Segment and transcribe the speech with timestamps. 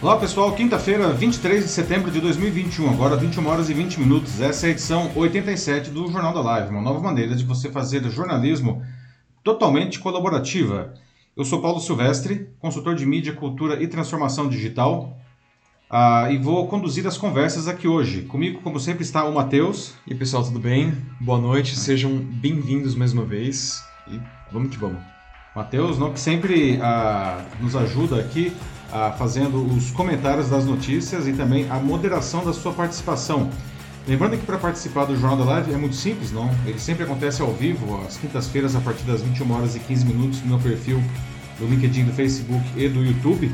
[0.00, 4.40] Olá pessoal, quinta-feira, 23 de setembro de 2021, agora 21 horas e 20 minutos.
[4.40, 8.08] Essa é a edição 87 do Jornal da Live, uma nova maneira de você fazer
[8.08, 8.80] jornalismo
[9.42, 10.94] totalmente colaborativa.
[11.36, 15.18] Eu sou Paulo Silvestre, consultor de mídia, cultura e transformação digital,
[15.90, 18.22] uh, e vou conduzir as conversas aqui hoje.
[18.22, 19.94] Comigo, como sempre, está o Matheus.
[20.06, 20.96] E aí, pessoal, tudo bem?
[21.20, 24.20] Boa noite, sejam bem-vindos mais uma vez e
[24.52, 25.02] vamos que vamos.
[25.56, 28.52] Matheus, que sempre uh, nos ajuda aqui
[28.92, 33.50] ah, fazendo os comentários das notícias e também a moderação da sua participação.
[34.06, 36.50] Lembrando que para participar do Jornal da Live é muito simples, não?
[36.64, 40.40] Ele sempre acontece ao vivo, às quintas-feiras, a partir das 21 horas e 15 minutos,
[40.40, 41.02] no meu perfil
[41.58, 43.52] do LinkedIn, do Facebook e do YouTube.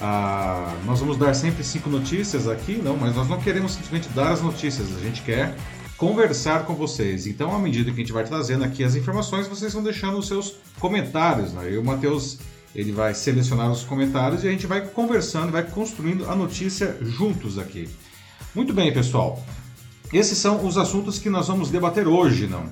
[0.00, 4.30] Ah, nós vamos dar sempre cinco notícias aqui, não, mas nós não queremos simplesmente dar
[4.30, 5.56] as notícias, a gente quer
[5.96, 7.26] conversar com vocês.
[7.26, 10.28] Então, à medida que a gente vai trazendo aqui as informações, vocês vão deixando os
[10.28, 11.52] seus comentários.
[11.52, 11.68] Né?
[11.70, 12.38] Eu, Matheus
[12.76, 17.58] ele vai selecionar os comentários e a gente vai conversando, vai construindo a notícia juntos
[17.58, 17.88] aqui.
[18.54, 19.42] Muito bem, pessoal.
[20.12, 22.70] Esses são os assuntos que nós vamos debater hoje, não?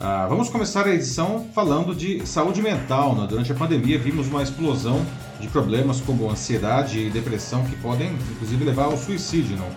[0.00, 3.14] Ah, vamos começar a edição falando de saúde mental.
[3.14, 3.24] Né?
[3.28, 5.06] Durante a pandemia vimos uma explosão
[5.40, 9.56] de problemas como ansiedade e depressão que podem, inclusive, levar ao suicídio.
[9.56, 9.70] Não?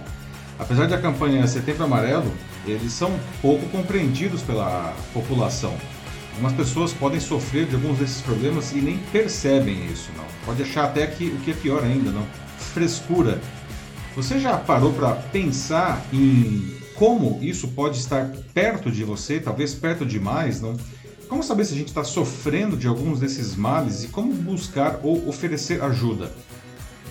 [0.57, 2.33] Apesar da campanha Setembro Amarelo,
[2.65, 5.77] eles são pouco compreendidos pela população.
[6.31, 10.25] Algumas pessoas podem sofrer de alguns desses problemas e nem percebem isso, não.
[10.45, 12.25] Pode achar até que o que é pior ainda, não.
[12.73, 13.41] Frescura.
[14.15, 20.05] Você já parou para pensar em como isso pode estar perto de você, talvez perto
[20.05, 20.75] demais, não?
[21.29, 25.29] Como saber se a gente está sofrendo de alguns desses males e como buscar ou
[25.29, 26.31] oferecer ajuda?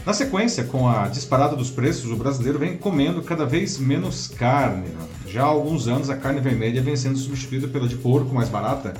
[0.06, 4.88] Na sequência, com a disparada dos preços, o brasileiro vem comendo cada vez menos carne.
[4.88, 5.06] Né?
[5.26, 8.94] Já há alguns anos, a carne vermelha vem sendo substituída pela de porco mais barata,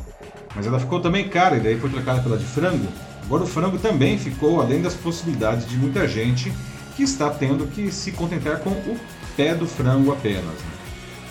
[0.55, 2.87] mas ela ficou também cara e daí foi trocada pela de frango.
[3.25, 6.53] Agora o frango também ficou além das possibilidades de muita gente
[6.97, 8.99] que está tendo que se contentar com o
[9.37, 10.43] pé do frango apenas.
[10.45, 10.79] Né?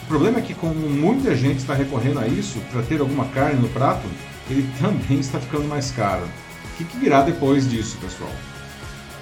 [0.03, 3.61] O problema é que, como muita gente está recorrendo a isso para ter alguma carne
[3.61, 4.07] no prato,
[4.49, 6.23] ele também está ficando mais caro.
[6.23, 8.31] O que, que virá depois disso, pessoal?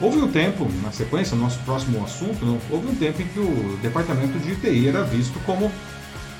[0.01, 4.38] Houve um tempo, na sequência, nosso próximo assunto, houve um tempo em que o departamento
[4.39, 5.72] de TI era visto como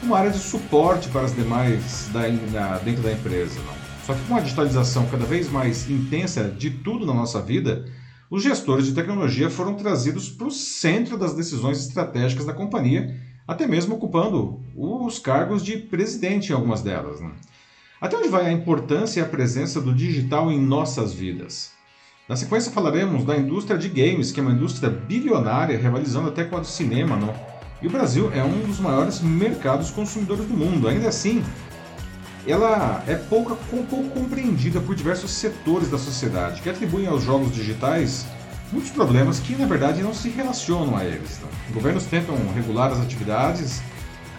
[0.04, 3.58] uma área de suporte para as demais da, na, dentro da empresa.
[3.62, 3.74] Não.
[4.06, 7.86] Só que com a digitalização cada vez mais intensa de tudo na nossa vida,
[8.30, 13.16] os gestores de tecnologia foram trazidos para o centro das decisões estratégicas da companhia,
[13.48, 17.22] até mesmo ocupando os cargos de presidente em algumas delas.
[18.02, 21.75] Até onde vai a importância e a presença do digital em nossas vidas?
[22.28, 26.58] Na sequência falaremos da indústria de games, que é uma indústria bilionária, rivalizando até com
[26.58, 27.32] a do cinema, não?
[27.80, 30.88] E o Brasil é um dos maiores mercados consumidores do mundo.
[30.88, 31.44] Ainda assim,
[32.48, 38.26] ela é pouco, pouco compreendida por diversos setores da sociedade, que atribuem aos jogos digitais
[38.72, 41.40] muitos problemas que, na verdade, não se relacionam a eles.
[41.40, 41.76] Não?
[41.76, 43.84] Governos tentam regular as atividades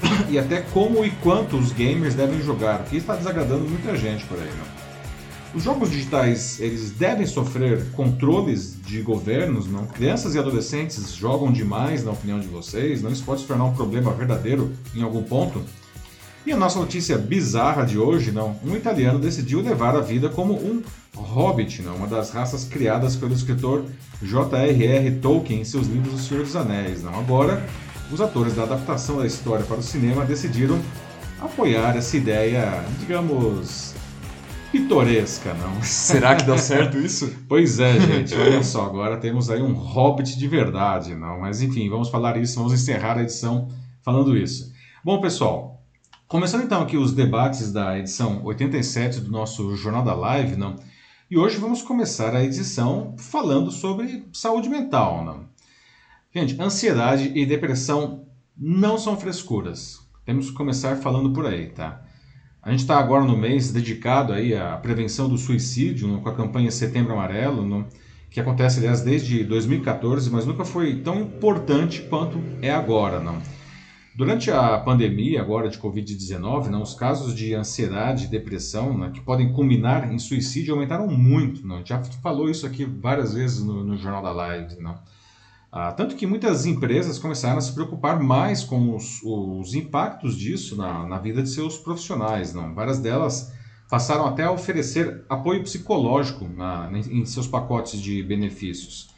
[0.29, 4.25] e até como e quanto os gamers devem jogar, o que está desagradando muita gente
[4.25, 4.51] por aí.
[4.51, 4.76] Não?
[5.57, 9.87] Os jogos digitais, eles devem sofrer controles de governos, não?
[9.87, 13.01] Crianças e adolescentes jogam demais, na opinião de vocês?
[13.01, 15.63] Não isso pode se tornar um problema verdadeiro em algum ponto?
[16.45, 18.55] E a nossa notícia bizarra de hoje, não?
[18.63, 20.83] Um italiano decidiu levar a vida como um
[21.15, 21.97] hobbit, não?
[21.97, 23.83] Uma das raças criadas pelo escritor
[24.21, 25.11] J.R.R.
[25.23, 27.19] Tolkien em seus livros O Senhor dos Anéis, não?
[27.19, 27.67] Agora,
[28.13, 30.79] os atores da adaptação da história para o cinema decidiram
[31.41, 33.96] apoiar essa ideia, digamos,
[34.71, 35.83] pitoresca, não.
[35.83, 37.35] Será que deu certo isso?
[37.49, 38.35] pois é, gente.
[38.35, 41.41] Olha só, agora temos aí um hobbit de verdade, não.
[41.41, 43.69] Mas enfim, vamos falar isso, vamos encerrar a edição
[44.03, 44.73] falando isso.
[45.05, 45.83] Bom, pessoal,
[46.29, 50.77] começando então aqui os debates da edição 87 do nosso Jornal da Live, não.
[51.31, 55.45] E hoje vamos começar a edição falando sobre saúde mental, não.
[56.33, 58.27] Gente, ansiedade e depressão
[58.57, 60.01] não são frescuras.
[60.25, 62.06] Temos que começar falando por aí, tá?
[62.67, 66.35] A gente está agora no mês dedicado aí à prevenção do suicídio, no, com a
[66.35, 67.87] campanha Setembro Amarelo, no,
[68.29, 73.21] que acontece, aliás, desde 2014, mas nunca foi tão importante quanto é agora.
[73.21, 73.41] Não.
[74.17, 79.53] Durante a pandemia agora de Covid-19, os casos de ansiedade e depressão, né, que podem
[79.53, 81.65] culminar em suicídio, aumentaram muito.
[81.65, 81.87] Não.
[81.87, 84.81] Já falou isso aqui várias vezes no, no Jornal da Live.
[84.81, 84.99] Não.
[85.79, 90.75] Ah, tanto que muitas empresas começaram a se preocupar mais com os, os impactos disso
[90.75, 92.55] na, na, vida de seus profissionais.
[92.55, 92.75] Não?
[92.75, 93.53] Várias delas
[93.87, 99.11] passaram até a oferecer apoio psicológico na, em seus pacotes de benefícios.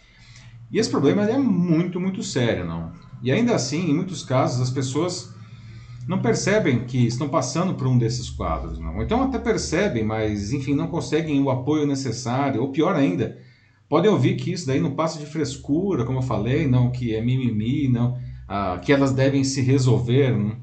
[0.69, 2.65] E esse problema é muito, muito sério.
[2.65, 2.91] Não?
[3.23, 5.33] E ainda assim, em muitos casos, as pessoas
[6.09, 8.81] não percebem que estão passando por um desses quadros.
[8.81, 9.01] Não?
[9.01, 13.39] Então até percebem, mas enfim, não conseguem o apoio necessário, ou pior ainda,
[13.89, 17.21] podem ouvir que isso daí não passa de frescura, como eu falei, não que é
[17.21, 20.37] mimimi, não, ah, que elas devem se resolver.
[20.37, 20.57] Não,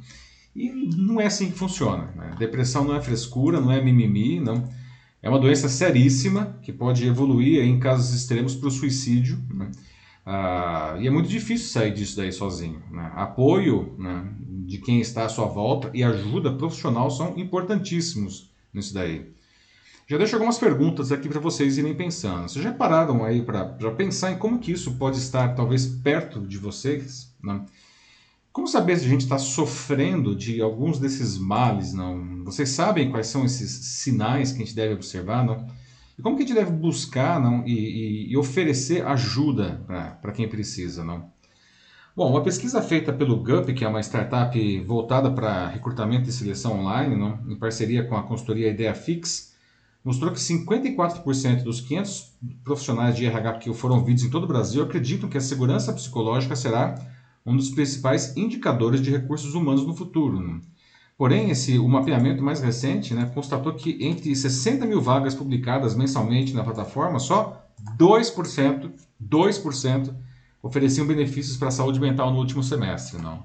[0.55, 2.13] e não é assim que funciona.
[2.15, 2.35] Né?
[2.39, 4.67] Depressão não é frescura, não é mimimi, não.
[5.21, 9.39] É uma doença seríssima que pode evoluir em casos extremos para o suicídio.
[9.53, 9.71] Né?
[10.25, 12.81] Ah, e é muito difícil sair disso daí sozinho.
[12.91, 13.11] Né?
[13.15, 14.25] Apoio né,
[14.65, 19.34] de quem está à sua volta e ajuda profissional são importantíssimos nisso daí.
[20.07, 22.47] Já deixo algumas perguntas aqui para vocês irem pensando.
[22.47, 23.65] Vocês já pararam aí para
[23.97, 27.33] pensar em como que isso pode estar talvez perto de vocês?
[27.43, 27.65] Né?
[28.53, 31.91] Como saber se a gente está sofrendo de alguns desses males?
[31.91, 32.43] Não?
[32.45, 35.43] Vocês sabem quais são esses sinais que a gente deve observar?
[35.43, 35.65] Não?
[36.19, 37.65] E como que a gente deve buscar não?
[37.65, 39.83] e, e, e oferecer ajuda
[40.21, 41.03] para quem precisa?
[41.03, 41.31] Não?
[42.15, 46.79] Bom, uma pesquisa feita pelo GUP, que é uma startup voltada para recrutamento e seleção
[46.79, 47.39] online, não?
[47.49, 49.54] em parceria com a consultoria IdeaFix,
[50.05, 54.83] mostrou que 54% dos 500 profissionais de RH que foram ouvidos em todo o Brasil
[54.83, 56.93] acreditam que a segurança psicológica será
[57.43, 60.61] um dos principais indicadores de recursos humanos no futuro.
[61.17, 66.53] Porém, esse, o mapeamento mais recente né, constatou que entre 60 mil vagas publicadas mensalmente
[66.53, 67.65] na plataforma, só
[67.97, 68.91] 2%,
[69.23, 70.13] 2%
[70.61, 73.19] ofereciam benefícios para a saúde mental no último semestre.
[73.21, 73.43] Não.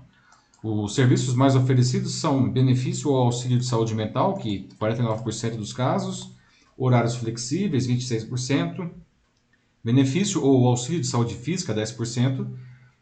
[0.62, 6.34] Os serviços mais oferecidos são benefício ou auxílio de saúde mental, que 49% dos casos,
[6.80, 8.90] horários flexíveis, 26%,
[9.84, 12.46] benefício ou auxílio de saúde física, 10%,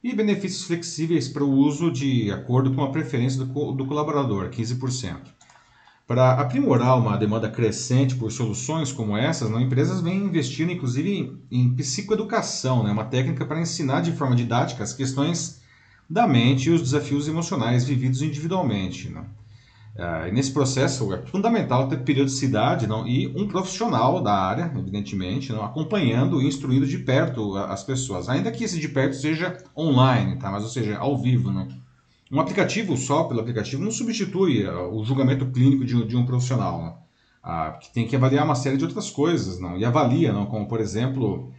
[0.03, 5.19] e benefícios flexíveis para o uso de acordo com a preferência do, do colaborador, 15%.
[6.07, 11.43] Para aprimorar uma demanda crescente por soluções como essas, né, empresas vêm investindo inclusive em,
[11.51, 15.61] em psicoeducação, né, uma técnica para ensinar de forma didática as questões
[16.09, 19.11] da mente e os desafios emocionais vividos individualmente.
[19.11, 19.25] Né.
[19.99, 25.65] Uh, nesse processo é fundamental ter periodicidade não, e um profissional da área, evidentemente, não,
[25.65, 30.53] acompanhando e instruindo de perto as pessoas, ainda que esse de perto seja online, tá?
[30.53, 31.51] mas ou seja, ao vivo.
[31.51, 31.67] Não.
[32.31, 37.05] Um aplicativo só pelo aplicativo não substitui uh, o julgamento clínico de, de um profissional,
[37.45, 40.69] uh, que tem que avaliar uma série de outras coisas, não, e avalia, não, como
[40.69, 41.53] por exemplo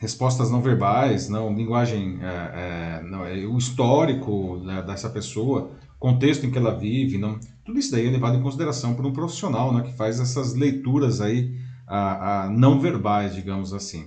[0.00, 6.44] respostas não verbais, não linguagem, é, é, não, é, o histórico né, dessa pessoa, contexto
[6.44, 9.72] em que ela vive, não, tudo isso daí é levado em consideração por um profissional
[9.72, 11.54] né, que faz essas leituras aí
[11.86, 14.06] a, a não verbais, digamos assim.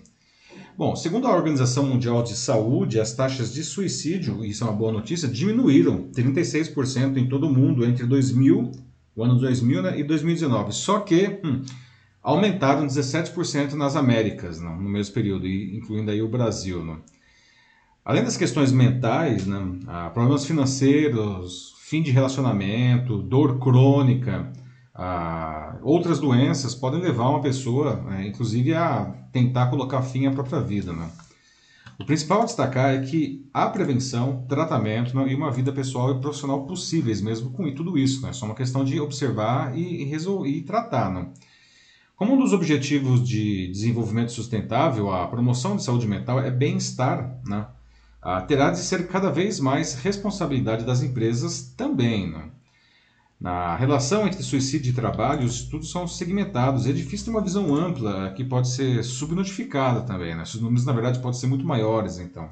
[0.77, 4.91] Bom, segundo a Organização Mundial de Saúde, as taxas de suicídio, isso é uma boa
[4.91, 8.71] notícia, diminuíram 36% em todo o mundo entre 2000,
[9.15, 10.71] o ano 2000 né, e 2019.
[10.73, 11.63] Só que hum,
[12.21, 16.85] aumentaram 17% nas Américas não, no mesmo período, incluindo aí o Brasil.
[16.85, 16.99] Não.
[18.05, 19.59] Além das questões mentais, né,
[20.13, 24.51] problemas financeiros, fim de relacionamento, dor crônica,
[25.81, 30.91] outras doenças podem levar uma pessoa, né, inclusive, a tentar colocar fim à própria vida.
[30.91, 31.09] Né.
[31.97, 36.19] O principal a destacar é que há prevenção, tratamento né, e uma vida pessoal e
[36.19, 38.27] profissional possíveis, mesmo com tudo isso.
[38.27, 41.09] É só uma questão de observar e, e, resolver, e tratar.
[41.09, 41.29] Né?
[42.17, 47.65] Como um dos objetivos de desenvolvimento sustentável, a promoção de saúde mental é bem-estar, né?
[48.29, 52.29] Ah, terá de ser cada vez mais responsabilidade das empresas também.
[52.29, 52.49] Né?
[53.39, 56.87] Na relação entre suicídio e trabalho, os estudos são segmentados.
[56.87, 60.35] É difícil ter uma visão ampla que pode ser subnotificada também.
[60.35, 60.43] Né?
[60.43, 62.49] Esses números, na verdade, podem ser muito maiores, então.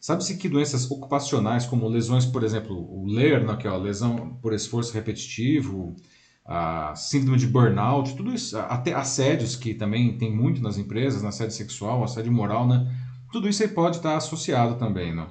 [0.00, 4.36] Sabe-se que doenças ocupacionais, como lesões, por exemplo, o LER, né, que é a lesão
[4.42, 5.94] por esforço repetitivo,
[6.44, 11.54] a síndrome de burnout, tudo isso, até assédios que também tem muito nas empresas, assédio
[11.54, 12.92] sexual, assédio moral, né?
[13.36, 15.26] Tudo isso aí pode estar associado também, né?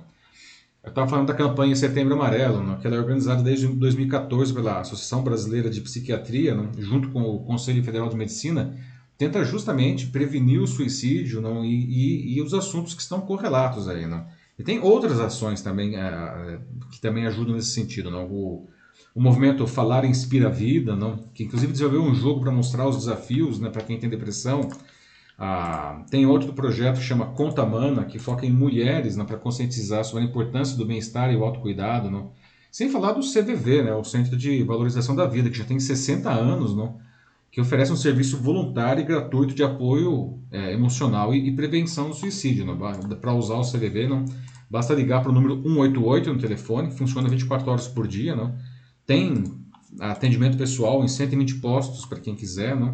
[0.84, 4.82] Eu estava falando da campanha Setembro Amarelo, né, que ela é organizada desde 2014 pela
[4.82, 8.78] Associação Brasileira de Psiquiatria, junto com o Conselho Federal de Medicina,
[9.18, 14.06] tenta justamente prevenir o suicídio não, e, e, e, os assuntos que estão correlatos aí.
[14.06, 14.24] Não.
[14.60, 16.60] E tem outras ações também é,
[16.92, 18.12] que também ajudam nesse sentido.
[18.12, 18.28] Não.
[18.28, 18.70] O,
[19.16, 21.26] o movimento Falar Inspira a Vida, não?
[21.34, 24.70] que inclusive desenvolveu um jogo para mostrar os desafios né, para quem tem depressão.
[25.38, 30.04] Ah, tem outro projeto que chama Conta Mana, que foca em mulheres né, para conscientizar
[30.06, 32.10] sobre a importância do bem-estar e o autocuidado.
[32.10, 32.32] Não?
[32.72, 36.30] Sem falar do CVV, né, o Centro de Valorização da Vida, que já tem 60
[36.30, 36.98] anos, não?
[37.56, 42.14] que oferece um serviço voluntário e gratuito de apoio é, emocional e, e, prevenção do
[42.14, 42.66] suicídio.
[43.22, 44.10] Para usar o CVV,
[44.70, 48.36] basta ligar para o número 188 no telefone, funciona 24 horas por dia.
[49.06, 49.42] Tem
[50.02, 52.94] atendimento pessoal em 120 postos para quem quiser, né?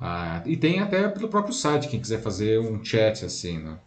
[0.00, 3.78] Ah, e tem até pelo próprio site, quem quiser fazer um chat assim, né?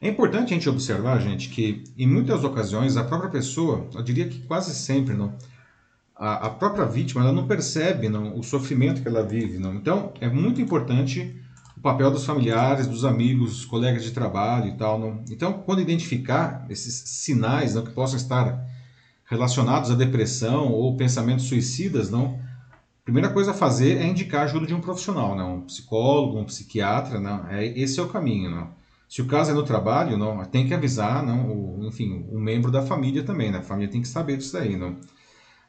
[0.00, 4.28] É importante a gente observar, gente, que em muitas ocasiões a própria pessoa, eu diria
[4.28, 5.34] que quase sempre, não,
[6.16, 9.58] a, a própria vítima ela não percebe não, o sofrimento que ela vive.
[9.58, 9.74] Não.
[9.74, 11.36] Então é muito importante
[11.76, 14.98] o papel dos familiares, dos amigos, colegas de trabalho e tal.
[14.98, 15.22] Não?
[15.30, 18.66] Então, quando identificar esses sinais não, que possam estar
[19.26, 22.38] relacionados à depressão ou pensamentos suicidas, não,
[23.06, 26.44] primeira coisa a fazer é indicar a ajuda de um profissional, não, um psicólogo, um
[26.44, 28.50] psiquiatra, não, é, esse é o caminho.
[28.50, 28.68] Não.
[29.08, 32.68] Se o caso é no trabalho, não, tem que avisar, não, o, enfim, um membro
[32.68, 33.58] da família também, né?
[33.58, 34.76] a família tem que saber disso aí.
[34.76, 34.96] Não.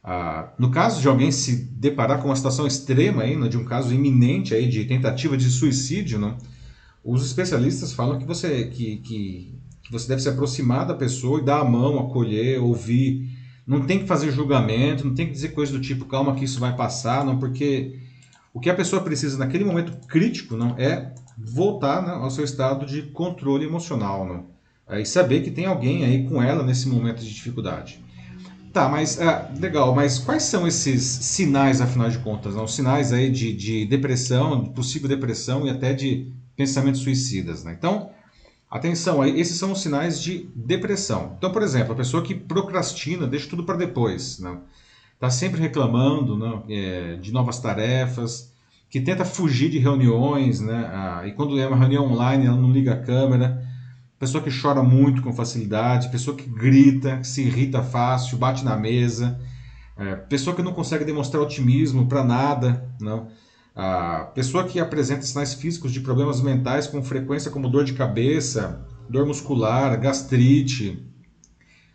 [0.03, 3.65] Ah, no caso de alguém se deparar com uma situação extrema, aí, né, de um
[3.65, 6.35] caso iminente aí, de tentativa de suicídio, né,
[7.03, 11.45] os especialistas falam que você, que, que, que, você deve se aproximar da pessoa e
[11.45, 13.26] dar a mão, acolher, ouvir.
[13.67, 16.57] Não tem que fazer julgamento, não tem que dizer coisa do tipo, calma que isso
[16.57, 17.99] vai passar, não, porque
[18.53, 22.85] o que a pessoa precisa naquele momento crítico não é voltar né, ao seu estado
[22.85, 24.45] de controle emocional não,
[24.87, 28.01] é, e saber que tem alguém aí com ela nesse momento de dificuldade.
[28.71, 32.55] Tá, mas é, legal, mas quais são esses sinais, afinal de contas?
[32.55, 32.67] Não?
[32.67, 37.63] Sinais aí de, de depressão, de possível depressão e até de pensamentos suicidas.
[37.63, 37.75] Né?
[37.77, 38.11] Então,
[38.69, 41.35] atenção esses são os sinais de depressão.
[41.37, 44.57] Então, por exemplo, a pessoa que procrastina, deixa tudo para depois, né?
[45.13, 46.61] Está sempre reclamando né?
[46.69, 48.51] É, de novas tarefas,
[48.89, 50.89] que tenta fugir de reuniões, né?
[50.93, 53.67] Ah, e quando é uma reunião online, ela não liga a câmera
[54.19, 59.39] pessoa que chora muito com facilidade, pessoa que grita, se irrita fácil, bate na mesa,
[59.95, 63.27] é, pessoa que não consegue demonstrar otimismo para nada, não.
[63.79, 68.83] A pessoa que apresenta sinais físicos de problemas mentais com frequência como dor de cabeça,
[69.07, 71.07] dor muscular, gastrite,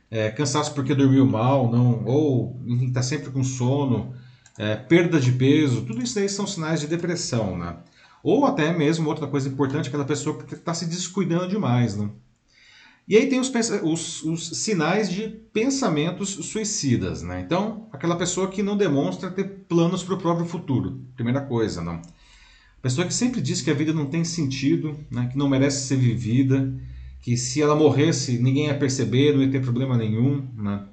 [0.08, 4.14] é, cansaço porque dormiu mal, não, ou está sempre com sono,
[4.56, 7.78] é, perda de peso, tudo isso aí são sinais de depressão, né?
[8.22, 11.96] Ou até mesmo, outra coisa importante, aquela pessoa que está se descuidando demais.
[11.96, 12.08] Né?
[13.06, 17.22] E aí tem os, os, os, sinais de pensamentos suicidas.
[17.22, 17.42] Né?
[17.44, 21.00] Então, aquela pessoa que não demonstra ter planos para o próprio futuro.
[21.16, 21.82] Primeira coisa.
[21.82, 22.00] Não?
[22.80, 25.28] Pessoa que sempre diz que a vida não tem sentido, né?
[25.30, 26.72] que não merece ser vivida,
[27.20, 30.46] que se ela morresse ninguém ia perceber, não ia ter problema nenhum.
[30.56, 30.84] Né?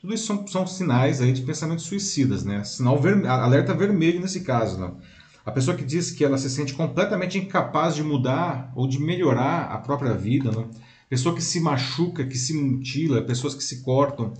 [0.00, 2.44] Tudo isso são, são sinais aí de pensamentos suicidas.
[2.44, 2.64] Né?
[2.64, 4.80] Sinal ver, alerta vermelho nesse caso.
[4.80, 4.96] Não?
[5.44, 9.64] A pessoa que diz que ela se sente completamente incapaz de mudar ou de melhorar
[9.72, 10.66] a própria vida, né?
[11.08, 14.34] Pessoa que se machuca, que se mutila, pessoas que se cortam.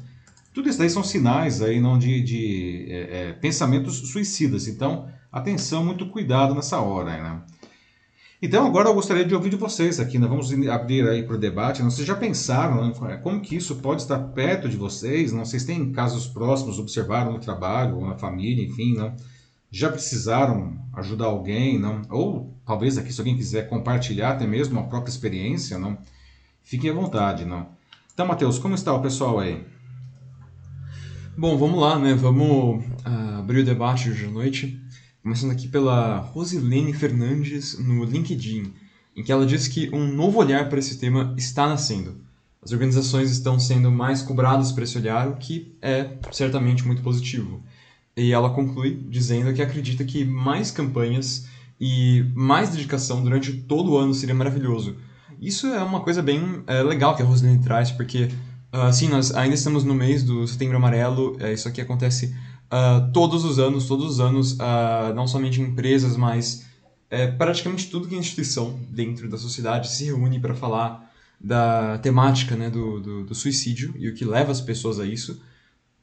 [0.52, 4.66] Tudo isso daí são sinais aí, não de, de é, é, pensamentos suicidas.
[4.66, 7.22] Então, atenção, muito cuidado nessa hora.
[7.22, 7.42] Né?
[8.42, 10.18] Então, agora eu gostaria de ouvir de vocês aqui.
[10.18, 11.82] Nós vamos abrir aí para o debate.
[11.82, 13.16] Vocês já pensaram né?
[13.22, 15.32] como que isso pode estar perto de vocês?
[15.32, 15.44] Não?
[15.44, 19.14] Vocês têm casos próximos, observaram no trabalho ou na família, enfim, não?
[19.70, 22.02] já precisaram ajudar alguém, não?
[22.10, 25.98] Ou talvez aqui se alguém quiser compartilhar até mesmo a própria experiência, não?
[26.68, 27.66] Fiquem à vontade, não?
[28.12, 29.64] Então, Matheus, como está o pessoal aí?
[31.34, 32.12] Bom, vamos lá, né?
[32.12, 34.78] Vamos uh, abrir o debate hoje à noite.
[35.22, 38.70] Começando aqui pela Rosilene Fernandes no LinkedIn,
[39.16, 42.20] em que ela diz que um novo olhar para esse tema está nascendo.
[42.62, 47.62] As organizações estão sendo mais cobradas para esse olhar, o que é certamente muito positivo.
[48.14, 51.48] E ela conclui dizendo que acredita que mais campanhas
[51.80, 54.98] e mais dedicação durante todo o ano seria maravilhoso.
[55.40, 58.28] Isso é uma coisa bem é, legal que a Rosaline traz, porque,
[58.72, 62.34] uh, sim, nós ainda estamos no mês do Setembro Amarelo, é, isso aqui acontece
[62.66, 66.66] uh, todos os anos, todos os anos, uh, não somente em empresas, mas
[67.10, 71.08] é, praticamente tudo que é instituição dentro da sociedade se reúne para falar
[71.40, 75.40] da temática né, do, do, do suicídio e o que leva as pessoas a isso.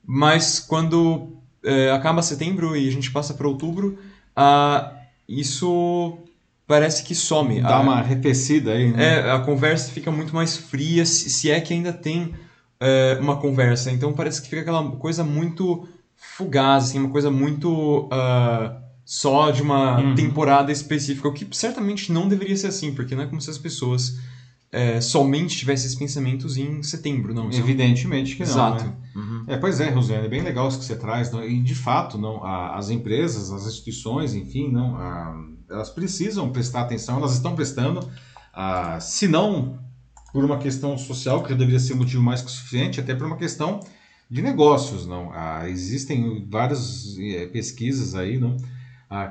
[0.05, 3.99] Mas quando é, acaba setembro e a gente passa para outubro,
[4.37, 4.95] uh,
[5.27, 6.19] isso
[6.67, 7.61] parece que some.
[7.61, 9.19] Dá a, uma arrefecida aí, né?
[9.19, 12.33] É, a conversa fica muito mais fria, se, se é que ainda tem
[12.79, 13.91] é, uma conversa.
[13.91, 19.61] Então parece que fica aquela coisa muito fugaz, assim, uma coisa muito uh, só de
[19.61, 20.15] uma uhum.
[20.15, 23.57] temporada específica, o que certamente não deveria ser assim, porque não é como se as
[23.57, 24.17] pessoas
[24.71, 27.49] é, somente tivesse esses pensamentos em setembro, não.
[27.49, 28.49] É Evidentemente que não.
[28.49, 28.83] Exato.
[28.85, 28.93] Né?
[29.15, 29.43] Uhum.
[29.47, 31.31] É, pois é, Rosiane, é bem legal isso que você traz.
[31.31, 31.43] Não?
[31.47, 35.33] E de fato, não, a, as empresas, as instituições, enfim, não, a,
[35.69, 38.09] elas precisam prestar atenção, elas estão prestando,
[38.53, 39.79] a, se não
[40.35, 43.79] por uma questão social, que deveria ser motivo mais que suficiente, até por uma questão
[44.29, 45.07] de negócios.
[45.07, 45.31] Não?
[45.65, 48.57] existem várias é, pesquisas aí, não?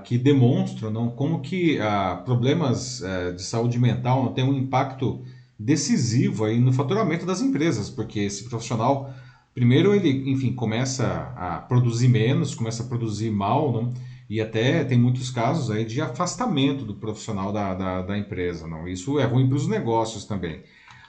[0.02, 1.78] que demonstram não, como que
[2.24, 5.22] problemas é, de saúde mental não, têm um impacto
[5.58, 9.12] decisivo aí no faturamento das empresas, porque esse profissional,
[9.52, 13.92] primeiro ele, enfim, começa a produzir menos, começa a produzir mal, não?
[14.28, 18.66] E até tem muitos casos aí de afastamento do profissional da, da, da empresa.
[18.66, 18.88] Não?
[18.88, 20.62] Isso é ruim para os negócios também.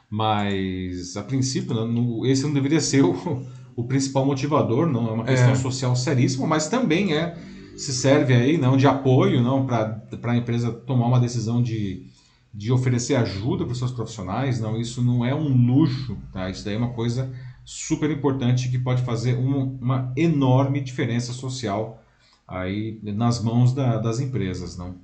[0.09, 3.45] Mas, a princípio, não, esse não deveria ser o,
[3.75, 5.55] o principal motivador, não é uma questão é.
[5.55, 7.35] social seríssima, mas também é
[7.75, 12.05] se serve aí não de apoio não para a empresa tomar uma decisão de,
[12.53, 16.63] de oferecer ajuda para os seus profissionais não isso não é um luxo tá isso
[16.63, 17.33] daí é uma coisa
[17.65, 22.01] super importante que pode fazer uma, uma enorme diferença social
[22.47, 24.95] aí nas mãos da, das empresas não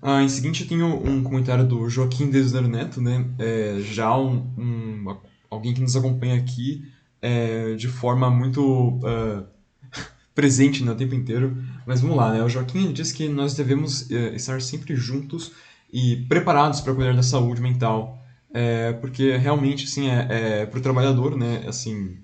[0.00, 3.26] ah, em seguinte, eu tenho um comentário do Joaquim Desner Neto, né?
[3.38, 5.16] É, já um, um,
[5.50, 6.88] alguém que nos acompanha aqui
[7.20, 8.62] é, de forma muito
[8.98, 9.44] uh,
[10.34, 11.56] presente no tempo inteiro.
[11.84, 12.42] Mas vamos lá, né?
[12.44, 15.50] O Joaquim diz que nós devemos uh, estar sempre juntos
[15.92, 18.22] e preparados para cuidar da saúde mental.
[18.54, 21.64] É, porque realmente, assim, é, é para o trabalhador, né?
[21.66, 22.18] Assim,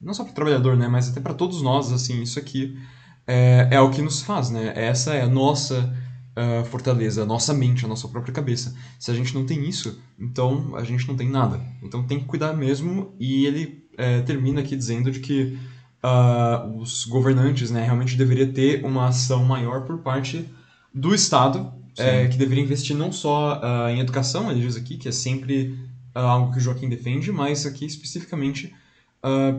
[0.00, 0.88] não só para o trabalhador, né?
[0.88, 2.76] Mas até para todos nós, assim, isso aqui
[3.26, 4.72] é, é o que nos faz, né?
[4.74, 5.94] Essa é a nossa
[6.36, 8.74] uh, fortaleza, a nossa mente, a nossa própria cabeça.
[8.98, 11.60] Se a gente não tem isso, então a gente não tem nada.
[11.82, 13.14] Então tem que cuidar mesmo.
[13.18, 15.58] E ele é, termina aqui dizendo de que
[16.04, 20.48] uh, os governantes né, realmente deveria ter uma ação maior por parte
[20.92, 25.08] do Estado, é, que deveria investir não só uh, em educação, ele diz aqui, que
[25.08, 25.78] é sempre
[26.12, 28.72] algo que o Joaquim defende, mas aqui especificamente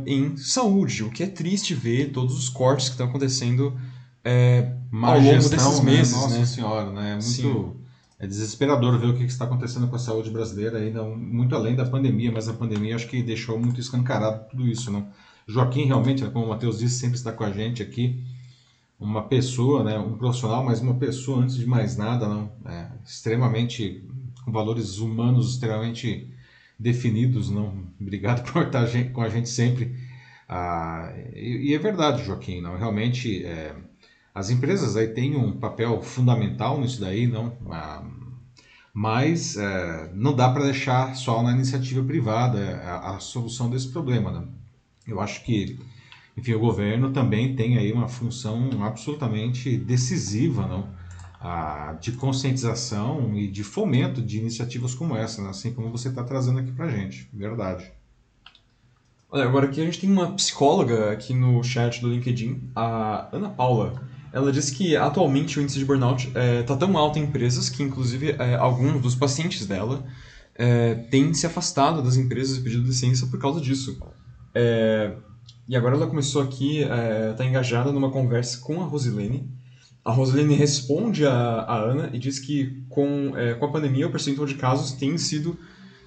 [0.05, 3.77] em saúde, o que é triste ver todos os cortes que estão acontecendo
[4.23, 5.91] é, ao longo desses né?
[5.91, 6.13] meses.
[6.13, 6.19] Né?
[6.19, 6.45] Nossa né?
[6.45, 7.09] senhora, né?
[7.09, 7.23] É muito.
[7.23, 7.71] Sim.
[8.17, 11.85] É desesperador ver o que está acontecendo com a saúde brasileira, ainda muito além da
[11.85, 14.89] pandemia, mas a pandemia acho que deixou muito escancarado tudo isso.
[14.89, 15.07] Não?
[15.45, 18.23] Joaquim, realmente, né, como o Matheus disse, sempre está com a gente aqui.
[18.97, 24.07] Uma pessoa, né, um profissional, mas uma pessoa, antes de mais nada, não, é, extremamente,
[24.45, 26.33] com valores humanos extremamente
[26.77, 27.49] definidos.
[27.49, 27.85] Não?
[27.99, 29.95] Obrigado por estar com a gente sempre.
[30.47, 33.43] Ah, e, e, é verdade, Joaquim, não, realmente.
[33.43, 33.75] É,
[34.33, 37.57] as empresas aí têm um papel fundamental nisso daí, não?
[37.71, 38.03] Ah,
[38.93, 44.31] mas é, não dá para deixar só na iniciativa privada a, a, solução desse problema.
[44.31, 44.47] Né?
[45.07, 45.79] Eu acho que,
[46.37, 50.89] enfim, o governo também tem aí uma função absolutamente decisiva, não?
[51.99, 55.49] De conscientização e de fomento de iniciativas como essa, né?
[55.49, 57.29] assim como você está trazendo aqui para gente.
[57.33, 57.91] Verdade.
[59.29, 63.49] Olha, agora aqui a gente tem uma psicóloga aqui no chat do LinkedIn, a Ana
[63.49, 64.01] Paula.
[64.31, 67.69] Ela disse que atualmente o índice de burnout está é, tá tão alto em empresas
[67.69, 70.05] que, inclusive, é, alguns dos pacientes dela
[70.55, 73.97] é, têm se afastado das empresas e pedido licença por causa disso.
[74.53, 75.13] É,
[75.67, 79.49] e agora ela começou aqui, está é, engajada numa conversa com a Rosilene.
[80.05, 84.11] A Rosilene responde a, a Ana e diz que com, é, com a pandemia o
[84.11, 85.57] percentual de casos tem sido,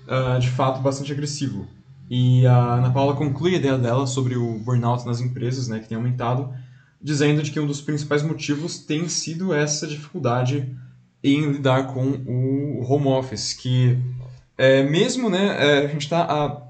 [0.07, 1.67] uh, de fato, bastante agressivo.
[2.09, 5.89] E a Ana Paula conclui a ideia dela sobre o burnout nas empresas, né, que
[5.89, 6.49] tem aumentado,
[7.03, 10.73] dizendo de que um dos principais motivos tem sido essa dificuldade
[11.23, 13.99] em lidar com o home office, que
[14.57, 16.23] é, mesmo, né, é, a gente está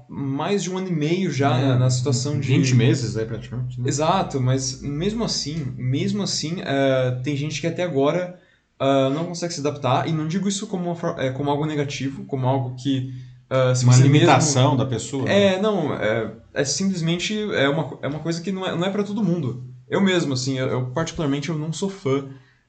[0.09, 2.47] mais de um ano e meio já é, na, na, situação de...
[2.47, 3.79] 20 meses, aí, praticamente.
[3.79, 3.87] Né?
[3.87, 8.39] Exato, mas mesmo assim, mesmo assim, é, tem gente que até agora
[8.81, 12.25] uh, não consegue se adaptar, e não digo isso como, uma, é, como algo negativo,
[12.25, 13.13] como algo que...
[13.51, 14.77] Uh, uma limitação mesmo...
[14.77, 15.29] da pessoa.
[15.29, 15.61] É, né?
[15.61, 19.03] não, é, é simplesmente é uma, é uma coisa que não é, não é para
[19.03, 19.63] todo mundo.
[19.87, 22.27] Eu mesmo, assim, eu, eu, particularmente eu não sou fã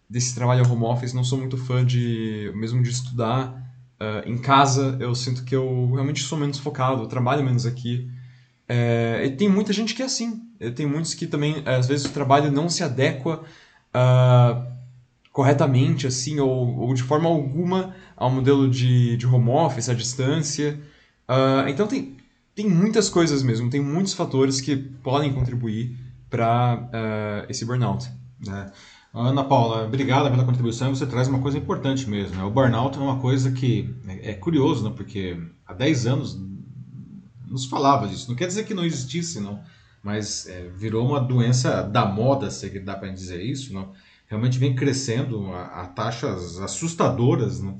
[0.08, 3.69] desse trabalho home office, não sou muito fã de mesmo de estudar
[4.00, 4.96] uh, em casa.
[4.98, 8.10] Eu sinto que eu realmente sou menos focado, eu trabalho menos aqui.
[8.68, 10.42] É, e tem muita gente que é assim.
[10.76, 13.42] Tem muitos que também, às vezes, o trabalho não se adequa
[13.94, 14.70] uh,
[15.32, 20.78] corretamente, assim, ou, ou, de forma alguma ao modelo de, de home office, à distância.
[21.28, 22.16] Uh, então tem,
[22.54, 25.96] tem muitas coisas mesmo, tem muitos fatores que podem contribuir
[26.28, 28.08] para eh, esse burnout.
[28.48, 28.70] É.
[29.12, 30.94] Ana Paula, obrigada pela contribuição.
[30.94, 32.36] Você traz uma coisa importante mesmo.
[32.36, 32.44] Né?
[32.44, 34.94] O burnout é uma coisa que é, é curioso, né?
[34.96, 36.40] porque há 10 anos
[37.48, 38.28] nos falava disso.
[38.28, 39.60] Não quer dizer que não existisse, não,
[40.00, 43.74] mas é, virou uma doença da moda, se dá para dizer isso.
[43.74, 43.92] Não?
[44.28, 47.60] Realmente vem crescendo a, a taxas assustadoras.
[47.60, 47.76] Não?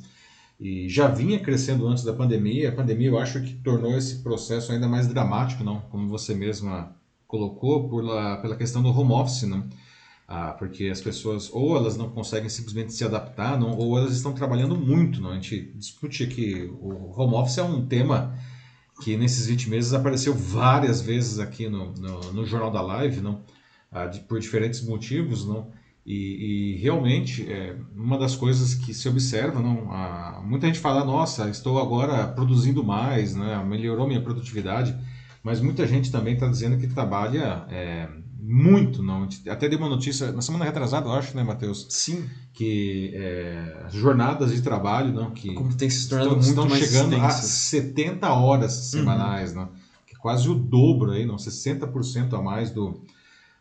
[0.59, 2.71] E já vinha crescendo antes da pandemia.
[2.71, 5.81] A pandemia, eu acho que tornou esse processo ainda mais dramático, não?
[5.83, 6.93] como você mesma
[7.29, 9.63] colocou pela, questão do home office, né?
[10.33, 14.33] Ah, porque as pessoas ou elas não conseguem simplesmente se adaptar, não, ou elas estão
[14.33, 15.21] trabalhando muito.
[15.21, 15.33] Não?
[15.33, 18.39] A gente discute que o home office é um tema
[19.03, 23.43] que nesses 20 meses apareceu várias vezes aqui no, no, no Jornal da Live, não?
[23.91, 25.45] Ah, de, por diferentes motivos.
[25.45, 25.73] Não?
[26.07, 31.05] E, e realmente, é, uma das coisas que se observa, não, ah, muita gente fala,
[31.05, 33.65] nossa, estou agora produzindo mais, né?
[33.65, 34.97] melhorou minha produtividade
[35.43, 38.09] mas muita gente também está dizendo que trabalha é,
[38.43, 39.03] muito.
[39.03, 39.29] Não?
[39.49, 41.87] Até deu uma notícia na semana retrasada, eu acho, né, Matheus?
[41.89, 42.29] Sim.
[42.53, 46.89] Que é, as jornadas de trabalho, não, que Como tem se tornado estão, muito estão
[46.89, 49.61] chegando a 70 horas semanais, uhum.
[49.61, 49.69] não?
[50.07, 53.01] que é quase o dobro aí, não, 60% a mais do,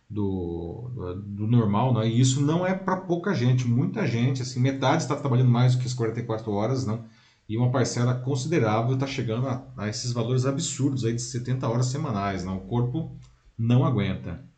[0.10, 0.89] do,
[1.24, 2.08] do, normal, né?
[2.08, 5.82] e isso não é para pouca gente, muita gente, assim, metade está trabalhando mais do
[5.82, 7.06] que as 44 horas, não?
[7.48, 11.86] e uma parcela considerável está chegando a, a, esses valores absurdos aí de 70 horas
[11.88, 12.58] semanais, não?
[12.58, 13.15] o corpo
[13.58, 14.49] não aguenta.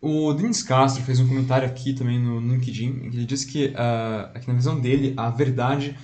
[0.00, 4.40] O Denis Castro fez um comentário aqui também no, no LinkedIn, ele disse que, uh,
[4.40, 5.96] que na visão dele, a verdade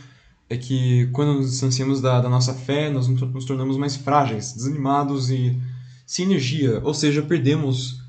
[0.51, 5.31] é que quando nos distanciamos da, da nossa fé, nós nos tornamos mais frágeis, desanimados
[5.31, 5.59] e
[6.07, 8.01] sem energia, ou seja, perdemos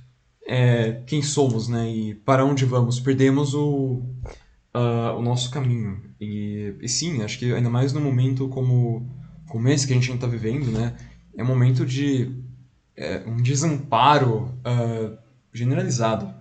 [0.46, 1.90] é, quem somos, né?
[1.90, 4.04] E para onde vamos, perdemos o,
[4.76, 6.00] uh, o nosso caminho.
[6.22, 9.10] E, e, sim, acho que ainda mais num momento como,
[9.48, 10.96] como esse que a gente está vivendo, né?
[11.36, 12.32] É um momento de
[12.96, 15.18] é, um desamparo uh,
[15.54, 16.34] generalizado.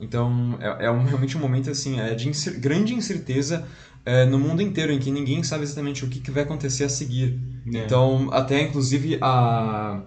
[0.00, 3.66] Então, é, é um, realmente um momento assim, é de incer grande incerteza
[4.04, 6.88] é, no mundo inteiro, em que ninguém sabe exatamente o que, que vai acontecer a
[6.88, 7.40] seguir.
[7.72, 7.84] É.
[7.84, 10.02] Então, até inclusive a.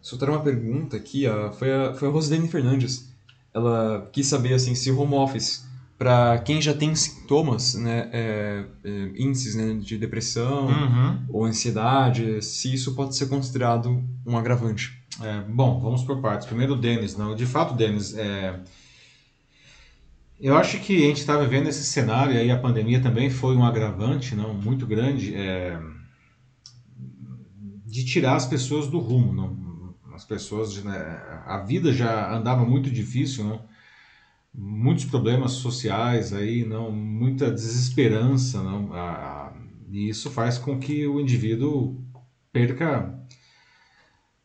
[0.00, 3.12] Soltaram uma pergunta aqui, a, foi, a, foi a Rosilene Fernandes.
[3.52, 5.66] Ela quis saber assim, se o home office,
[5.98, 11.24] para quem já tem sintomas, né, é, é, índices né, de depressão uhum.
[11.28, 14.97] ou ansiedade, se isso pode ser considerado um agravante.
[15.20, 16.46] É, bom, vamos por partes.
[16.46, 17.16] Primeiro, o Denis.
[17.16, 18.60] Não, de fato, Denis, é,
[20.40, 23.64] eu acho que a gente está vivendo esse cenário e a pandemia também foi um
[23.64, 25.78] agravante não muito grande é,
[27.84, 29.32] de tirar as pessoas do rumo.
[29.32, 29.94] Não?
[30.14, 30.96] As pessoas, né,
[31.46, 33.68] a vida já andava muito difícil, não?
[34.54, 39.52] muitos problemas sociais aí, não, muita desesperança, não, a,
[39.90, 42.02] e isso faz com que o indivíduo
[42.52, 43.16] perca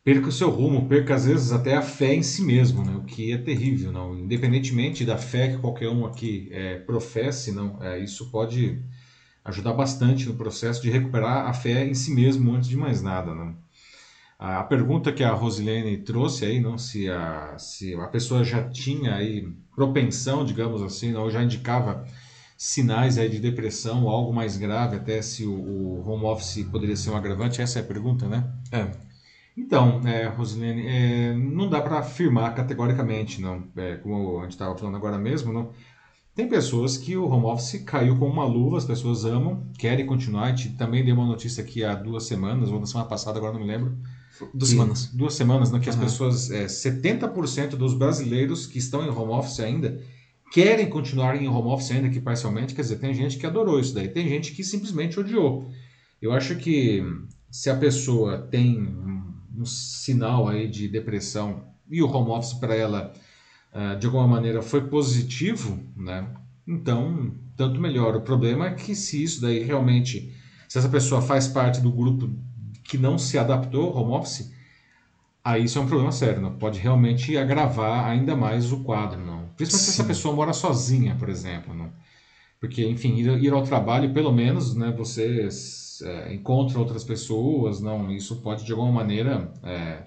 [0.04, 2.94] perca o seu rumo, perca às vezes até a fé em si mesmo, né?
[2.94, 3.90] o que é terrível.
[3.90, 4.16] Não?
[4.16, 8.82] Independentemente da fé que qualquer um aqui é, professe, não, é, isso pode
[9.44, 13.34] ajudar bastante no processo de recuperar a fé em si mesmo antes de mais nada.
[13.34, 13.56] Não?
[14.38, 19.14] A, pergunta que a Rosilene trouxe aí, não, se a, se a pessoa já tinha
[19.14, 22.06] aí propensão, digamos assim, não, já indicava
[22.56, 27.10] sinais aí de depressão, algo mais grave, até se o, o home office poderia ser
[27.10, 28.44] um agravante, essa é a pergunta, né?
[28.70, 28.90] É.
[29.56, 33.64] Então, é, Rosilene, é, não dá para afirmar categoricamente, não.
[33.76, 35.70] É, como a gente estava falando agora mesmo, não.
[36.34, 40.44] Tem pessoas que o home office caiu como uma luva, as pessoas amam, querem continuar.
[40.44, 43.52] A gente também deu uma notícia aqui há duas semanas, ou na semana passada, agora
[43.52, 43.96] não me lembro.
[44.52, 45.06] Duas semanas.
[45.12, 45.94] Duas semanas, né, que uhum.
[45.94, 50.02] as pessoas, é, 70% dos brasileiros que estão em home office ainda,
[50.50, 52.74] querem continuar em home office ainda que parcialmente.
[52.74, 55.70] Quer dizer, tem gente que adorou isso daí, tem gente que simplesmente odiou.
[56.20, 57.04] Eu acho que
[57.48, 58.74] se a pessoa tem
[59.56, 63.12] um sinal aí de depressão e o home office para ela
[63.72, 66.28] uh, de alguma maneira foi positivo, né?
[66.66, 68.16] Então, tanto melhor.
[68.16, 70.34] O problema é que se isso daí realmente,
[70.68, 72.30] se essa pessoa faz parte do grupo
[72.82, 74.52] que não se adaptou ao home office,
[75.42, 76.56] aí isso é um problema sério, não?
[76.56, 79.48] pode realmente agravar ainda mais o quadro, não?
[79.56, 79.92] Principalmente Sim.
[79.92, 81.92] se essa pessoa mora sozinha, por exemplo, não?
[82.58, 85.50] Porque, enfim, ir, ir ao trabalho, pelo menos, né, você
[86.02, 90.04] é, encontra outras pessoas, não, isso pode de alguma maneira é,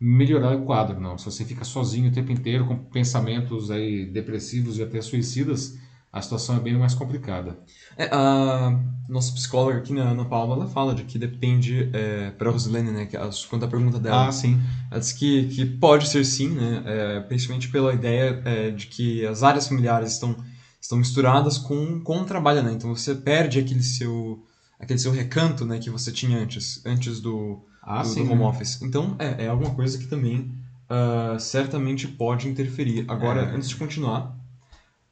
[0.00, 1.16] melhorar o quadro, não.
[1.16, 5.78] Se você fica sozinho o tempo inteiro com pensamentos aí depressivos e até suicidas,
[6.12, 7.58] a situação é bem mais complicada.
[7.96, 12.48] É, a nossa psicóloga aqui, na Ana Paula, ela fala de que depende, é, para
[12.48, 13.16] a Rosilene, né, que
[13.48, 14.60] quando a pergunta dela, ah, sim.
[14.90, 19.26] ela diz que, que pode ser sim, né, é, principalmente pela ideia é, de que
[19.26, 20.36] as áreas familiares estão,
[20.80, 24.40] estão misturadas com, com o trabalho, né, então você perde aquele seu
[24.78, 28.42] aquele seu recanto né, que você tinha antes, antes do, ah, do, sim, do home
[28.42, 28.48] né?
[28.48, 28.82] office.
[28.82, 30.52] Então, é, é alguma coisa que também
[30.90, 33.04] uh, certamente pode interferir.
[33.08, 33.54] Agora, é.
[33.54, 34.36] antes de continuar,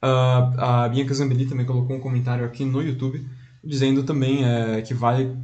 [0.01, 3.25] uh, a Bianca Zambelli também colocou um comentário aqui no YouTube
[3.63, 5.35] dizendo também uh, que vale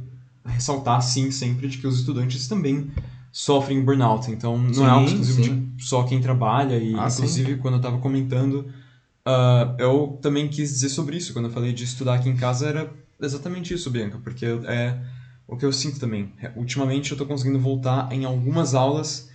[0.44, 2.90] ressaltar, sim, sempre de que os estudantes também
[3.32, 4.30] sofrem burnout.
[4.30, 6.76] Então, não sim, é algo exclusivo de só quem trabalha.
[6.76, 7.58] E, ah, inclusive, sim.
[7.58, 8.66] quando eu estava comentando,
[9.26, 11.32] uh, eu também quis dizer sobre isso.
[11.32, 14.98] Quando eu falei de estudar aqui em casa, era exatamente isso, Bianca, porque é
[15.50, 16.32] o que eu sinto também.
[16.40, 19.28] É, ultimamente eu estou conseguindo voltar em algumas aulas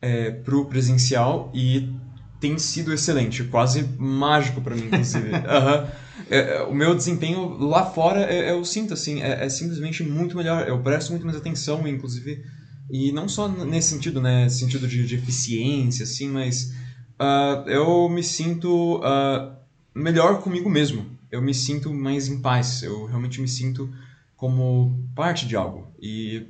[0.00, 1.92] é, pro presencial e
[2.40, 5.28] tem sido excelente, quase mágico para mim, inclusive.
[5.36, 5.88] uhum.
[6.30, 10.66] é, o meu desempenho lá fora, é, eu sinto assim, é, é, simplesmente muito melhor.
[10.66, 12.42] Eu presto muito mais atenção, inclusive,
[12.90, 16.72] e não só nesse sentido, né, sentido de, de eficiência, assim, mas
[17.20, 19.54] uh, eu me sinto uh,
[19.94, 22.82] melhor comigo mesmo eu me sinto mais em paz.
[22.82, 23.92] Eu realmente me sinto
[24.36, 25.92] como parte de algo.
[26.00, 26.46] E,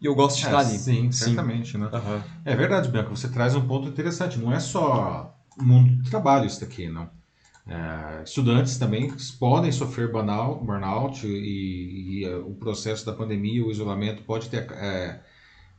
[0.00, 0.78] e eu gosto de é, estar ali.
[0.78, 1.12] Sim, sim.
[1.12, 1.76] certamente.
[1.76, 1.86] Né?
[1.86, 2.22] Uhum.
[2.44, 3.10] É verdade, Bianca.
[3.10, 4.38] Você traz um ponto interessante.
[4.38, 7.10] Não é só o mundo do trabalho isso daqui, não.
[7.66, 13.70] É, estudantes também podem sofrer burnout, burnout e, e, e, o processo da pandemia, o
[13.70, 15.20] isolamento pode ter é,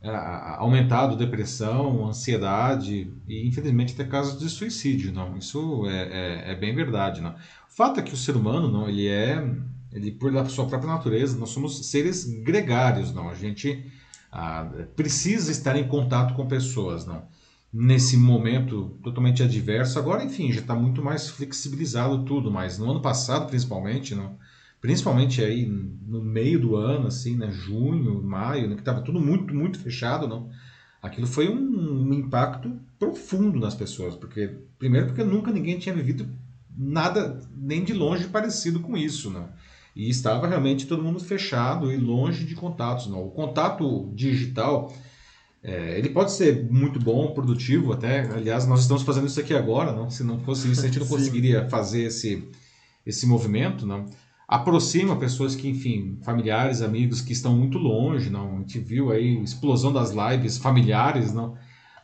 [0.02, 0.10] é,
[0.58, 5.36] aumentado depressão, ansiedade e, infelizmente, até casos de suicídio, não.
[5.36, 7.36] Isso é, é, é, bem verdade, não.
[7.80, 9.42] Fato é que o ser humano, não, ele é,
[9.94, 13.30] ele por sua própria natureza, nós somos seres gregários, não.
[13.30, 13.90] A gente
[14.30, 17.24] ah, precisa estar em contato com pessoas, não.
[17.72, 23.02] Nesse momento totalmente adverso, agora, enfim, já está muito mais flexibilizado tudo, mas no ano
[23.02, 24.38] passado, principalmente, não
[24.82, 29.56] principalmente aí no meio do ano, assim, né, junho, maio, né, que estava tudo muito,
[29.56, 30.50] muito fechado, não.
[31.02, 36.28] Aquilo foi um, um, impacto profundo nas pessoas, porque primeiro porque nunca ninguém tinha vivido
[36.80, 39.50] nada nem de longe parecido com isso, né?
[39.96, 43.26] E estava realmente todo mundo fechado e longe de contatos, não.
[43.26, 44.94] O contato digital
[45.62, 48.22] é, ele pode ser muito bom, produtivo até.
[48.32, 50.10] Aliás, nós estamos fazendo isso aqui agora, não?
[50.10, 52.48] Se não fosse isso, a gente não conseguiria fazer esse,
[53.06, 54.06] esse movimento, não?
[54.50, 58.56] aproxima pessoas que, enfim, familiares, amigos que estão muito longe, não?
[58.56, 61.56] A gente viu aí explosão das lives familiares, não?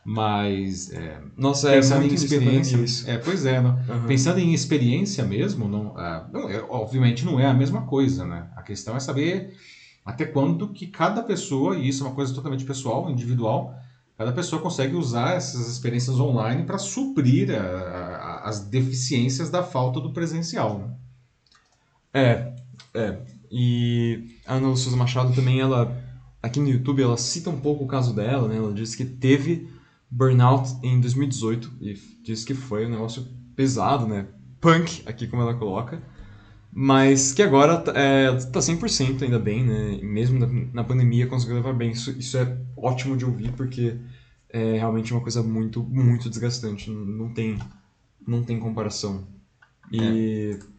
[0.08, 3.10] Mas é, nossa, é pensando em experiência, isso.
[3.10, 3.58] é, pois é?
[3.58, 4.06] Uhum.
[4.06, 8.46] pensando em experiência mesmo, não, é, não é, obviamente não é a mesma coisa, né?
[8.54, 9.56] A questão é saber
[10.04, 13.74] até quando que cada pessoa, e isso é uma coisa totalmente pessoal, individual,
[14.16, 20.00] cada pessoa consegue usar essas experiências online para suprir a, a, as deficiências da falta
[20.00, 20.78] do presencial.
[20.78, 20.94] Né?
[22.14, 22.52] É,
[22.94, 23.18] é.
[23.50, 26.00] E a Ana Souza Machado também, ela,
[26.40, 28.56] aqui no YouTube, ela cita um pouco o caso dela, né?
[28.56, 29.74] Ela diz que teve
[30.10, 34.26] burnout em 2018 e diz que foi um negócio pesado, né?
[34.60, 36.02] Punk, aqui como ela coloca.
[36.72, 39.98] Mas que agora é, tá 100% ainda bem, né?
[40.02, 41.90] mesmo na, na, pandemia conseguiu levar bem.
[41.90, 43.96] Isso, isso é ótimo de ouvir porque
[44.50, 46.90] é realmente uma coisa muito, muito desgastante.
[46.90, 47.58] Não tem,
[48.26, 49.26] não tem comparação.
[49.90, 50.58] E...
[50.60, 50.76] É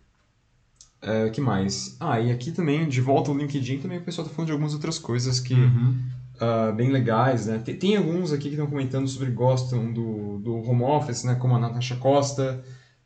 [1.01, 1.95] é, que mais?
[1.99, 4.73] Ah, e aqui também, de volta ao LinkedIn, também o pessoal tá falando de algumas
[4.73, 5.53] outras coisas que...
[5.53, 5.95] Uhum.
[6.39, 7.57] Uh, bem legais, né?
[7.57, 11.33] Tem, tem, alguns aqui que estão comentando sobre gostam do, do home office, né?
[11.33, 12.63] Como a Natasha Costa,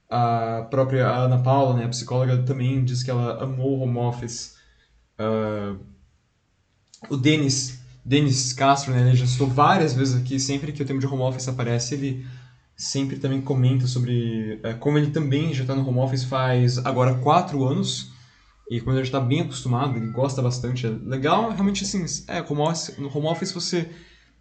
[0.09, 1.85] a própria Ana Paula, né?
[1.85, 4.57] A psicóloga também diz que ela amou o home office.
[5.17, 5.79] Uh,
[7.09, 9.01] o Denis, Denis Castro, né?
[9.01, 12.25] Ele já citou várias vezes aqui, sempre que o tema de home office aparece, ele
[12.75, 17.15] sempre também comenta sobre é, como ele também já está no home office faz agora
[17.19, 18.11] quatro anos
[18.69, 20.87] e quando ele está bem acostumado, ele gosta bastante.
[20.87, 23.89] É legal, realmente assim, é, home office, no home office você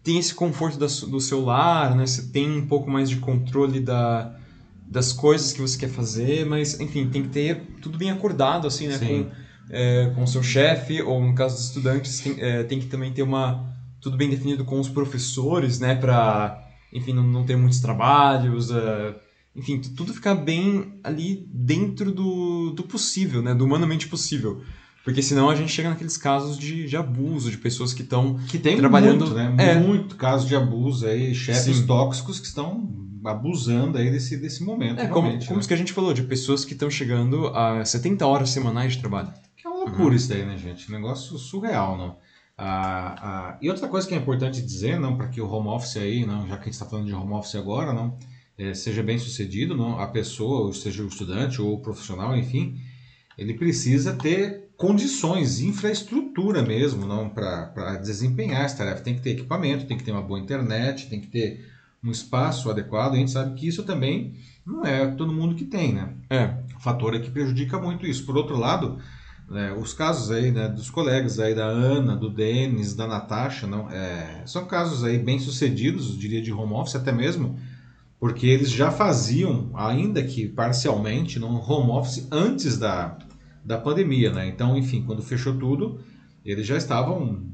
[0.03, 2.05] tem esse conforto da, do seu lar, né?
[2.05, 4.35] Você tem um pouco mais de controle da,
[4.87, 8.87] das coisas que você quer fazer, mas enfim, tem que ter tudo bem acordado assim,
[8.87, 8.97] né?
[8.97, 9.29] Com,
[9.69, 13.11] é, com o seu chefe ou no caso dos estudantes tem, é, tem que também
[13.11, 13.69] ter uma
[14.01, 15.95] tudo bem definido com os professores, né?
[15.95, 19.15] Para enfim, não, não ter muitos trabalhos, uh,
[19.55, 23.53] enfim, tudo ficar bem ali dentro do, do possível, né?
[23.53, 24.61] Do humanamente possível.
[25.03, 28.59] Porque senão a gente chega naqueles casos de, de abuso, de pessoas que estão que
[28.59, 29.25] tem trabalhando.
[29.25, 29.55] Muito, né?
[29.57, 29.79] É.
[29.79, 31.85] Muito caso de abuso aí, chefes Sim.
[31.87, 32.87] tóxicos que estão
[33.25, 34.99] abusando aí desse, desse momento.
[34.99, 35.65] É, como, como né?
[35.65, 39.33] que a gente falou, de pessoas que estão chegando a 70 horas semanais de trabalho.
[39.57, 40.15] Que é uma loucura uhum.
[40.15, 40.89] isso daí, né, gente?
[40.89, 42.17] Um negócio surreal, não?
[42.57, 45.97] Ah, ah, e outra coisa que é importante dizer, não, para que o home office
[45.97, 48.17] aí, não, já que a gente está falando de home office agora, não,
[48.61, 52.79] é, seja bem sucedido, não, a pessoa, seja o estudante ou o profissional, enfim,
[53.35, 59.01] ele precisa ter condições, infraestrutura mesmo, não, para desempenhar essa tarefa.
[59.01, 61.67] Tem que ter equipamento, tem que ter uma boa internet, tem que ter
[62.03, 63.13] um espaço adequado.
[63.13, 66.13] A gente sabe que isso também não é todo mundo que tem, né?
[66.29, 66.55] É.
[66.75, 68.25] O fator é que prejudica muito isso.
[68.25, 68.99] Por outro lado,
[69.49, 73.89] né, os casos aí né, dos colegas aí da Ana, do Denis, da Natasha, não,
[73.89, 77.59] é, são casos aí bem sucedidos, eu diria de home office até mesmo,
[78.21, 83.17] porque eles já faziam, ainda que parcialmente, no home office antes da,
[83.65, 84.47] da pandemia, né?
[84.47, 85.99] Então, enfim, quando fechou tudo,
[86.45, 87.49] eles já estavam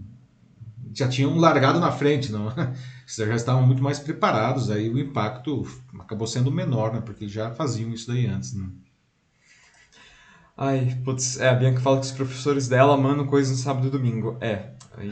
[0.93, 2.51] já tinham largado na frente, não?
[3.07, 5.65] já estavam muito mais preparados, aí o impacto
[5.99, 6.99] acabou sendo menor, né?
[6.99, 8.67] Porque já faziam isso daí antes, né?
[10.57, 13.91] Ai, putz, é, a Bianca fala que os professores dela mandam coisas no sábado e
[13.91, 14.35] domingo.
[14.41, 14.71] É.
[14.97, 15.11] Aí...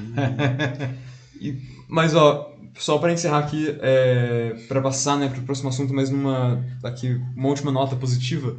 [1.40, 5.94] e, mas, ó, só para encerrar aqui, é, para passar né, para o próximo assunto,
[5.94, 8.58] mas numa aqui, uma última nota positiva,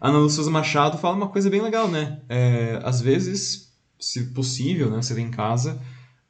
[0.00, 2.18] a Ana Souza Machado fala uma coisa bem legal, né?
[2.28, 5.80] É, às vezes, se possível, né, você vem em casa,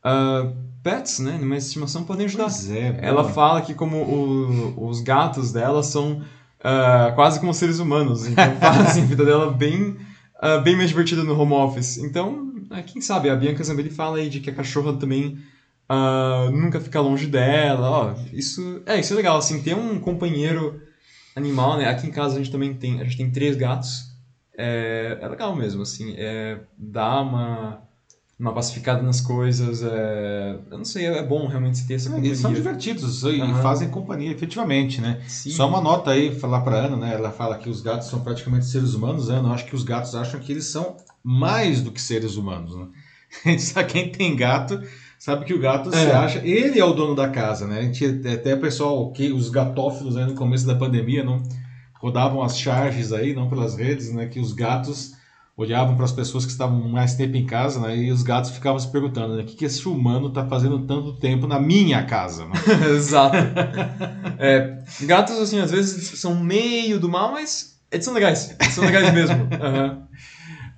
[0.05, 2.49] uh, pets, né, numa estimação podem ajudar.
[2.71, 6.23] É, Ela fala que como o, os gatos dela são
[6.61, 8.27] uh, quase como seres humanos.
[8.27, 9.97] Então fazem a vida dela bem,
[10.43, 11.99] uh, bem mais divertida no home office.
[11.99, 12.55] Então,
[12.87, 15.39] quem sabe, a Bianca Zambelli fala aí de que a cachorra também
[16.53, 17.91] nunca fica longe dela.
[17.91, 20.81] Ó, isso, é, isso é legal, assim, ter um companheiro
[21.35, 21.89] animal, né?
[21.89, 24.09] Aqui em casa a gente também tem, a gente tem três gatos.
[24.57, 27.89] É, é legal mesmo, assim, é, dá uma
[28.39, 29.83] uma pacificada nas coisas.
[29.83, 30.59] É...
[30.71, 32.31] Eu não sei, é bom realmente ter essa companhia.
[32.31, 33.63] Eles são divertidos e Aham.
[33.63, 35.21] fazem companhia, efetivamente, né?
[35.27, 35.51] Sim.
[35.51, 37.15] Só uma nota aí, falar para Ana, né?
[37.15, 39.29] Ela fala que os gatos são praticamente seres humanos.
[39.29, 42.77] Ana, eu acho que os gatos acham que eles são mais do que seres humanos,
[42.77, 42.87] né?
[43.59, 44.81] Sabe, quem tem gato
[45.19, 46.13] sabe que o gato se É.
[46.13, 47.81] acha, ele é o dono da casa, né?
[47.81, 51.43] A gente, até pessoal, que os gatófilos aí no começo da pandemia, não
[52.01, 54.27] rodavam as charges aí, não pelas redes, né?
[54.27, 55.13] Que os gatos
[55.57, 57.97] olhavam para as pessoas que estavam mais tempo em casa, né?
[57.97, 59.43] E os gatos ficavam se perguntando, né?
[59.43, 62.53] O que, que esse humano tá fazendo tanto tempo na minha casa, né?
[62.95, 63.37] Exato.
[64.39, 68.55] É, gatos, assim, às vezes são meio do mal, mas eles são legais.
[68.61, 69.49] Eles são legais mesmo.
[69.61, 70.03] Aham.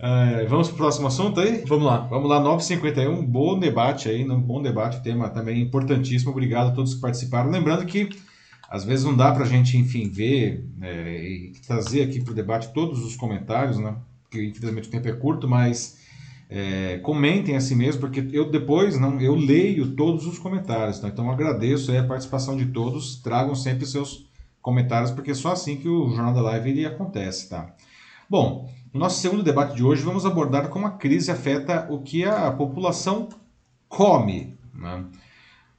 [0.03, 1.63] É, vamos pro próximo assunto aí?
[1.67, 1.99] Vamos lá.
[1.99, 6.31] Vamos lá, 951, um bom debate aí, um bom debate, tema também importantíssimo.
[6.31, 7.51] Obrigado a todos que participaram.
[7.51, 8.09] Lembrando que
[8.71, 12.35] às vezes não dá para a gente, enfim, ver é, e trazer aqui para o
[12.35, 13.95] debate todos os comentários, né?
[14.23, 15.99] Porque infelizmente o tempo é curto, mas
[16.49, 21.09] é, comentem assim mesmo, porque eu depois não, eu leio todos os comentários, tá?
[21.09, 23.17] então agradeço aí a participação de todos.
[23.17, 24.31] Tragam sempre seus
[24.63, 27.75] comentários, porque é só assim que o Jornal da Live ele acontece, tá?
[28.31, 32.25] Bom, no nosso segundo debate de hoje, vamos abordar como a crise afeta o que
[32.25, 33.29] a população
[33.89, 34.57] come.
[34.73, 35.05] Né?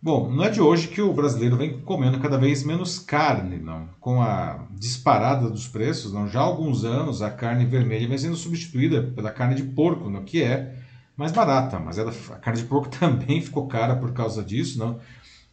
[0.02, 3.88] Bom, não é de hoje que o brasileiro vem comendo cada vez menos carne, não.
[4.02, 6.28] Com a disparada dos preços, não.
[6.28, 10.26] já há alguns anos a carne vermelha vem sendo substituída pela carne de porco, não,
[10.26, 10.76] que é
[11.16, 15.00] mais barata, mas ela, a carne de porco também ficou cara por causa disso, não.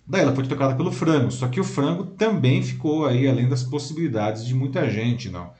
[0.04, 3.62] Daí ela foi trocada pelo frango, só que o frango também ficou aí além das
[3.62, 5.52] possibilidades de muita gente, não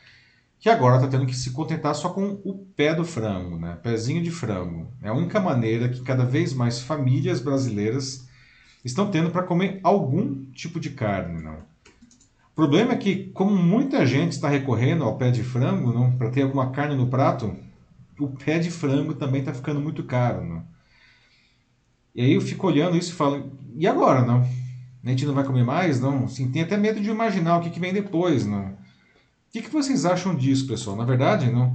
[0.61, 3.79] que agora está tendo que se contentar só com o pé do frango, né?
[3.83, 4.89] Pezinho de frango.
[5.03, 8.27] É a única maneira que cada vez mais famílias brasileiras
[8.85, 11.59] estão tendo para comer algum tipo de carne, não?
[12.53, 16.43] O problema é que, como muita gente está recorrendo ao pé de frango, para ter
[16.43, 17.55] alguma carne no prato,
[18.19, 20.65] o pé de frango também está ficando muito caro, não?
[22.17, 24.41] E aí eu fico olhando isso e falo, e agora, não?
[25.05, 26.25] A gente não vai comer mais, não?
[26.25, 28.77] Assim, tem até medo de imaginar o que, que vem depois, não?
[29.49, 30.95] O que, que vocês acham disso, pessoal?
[30.97, 31.75] Na verdade, não.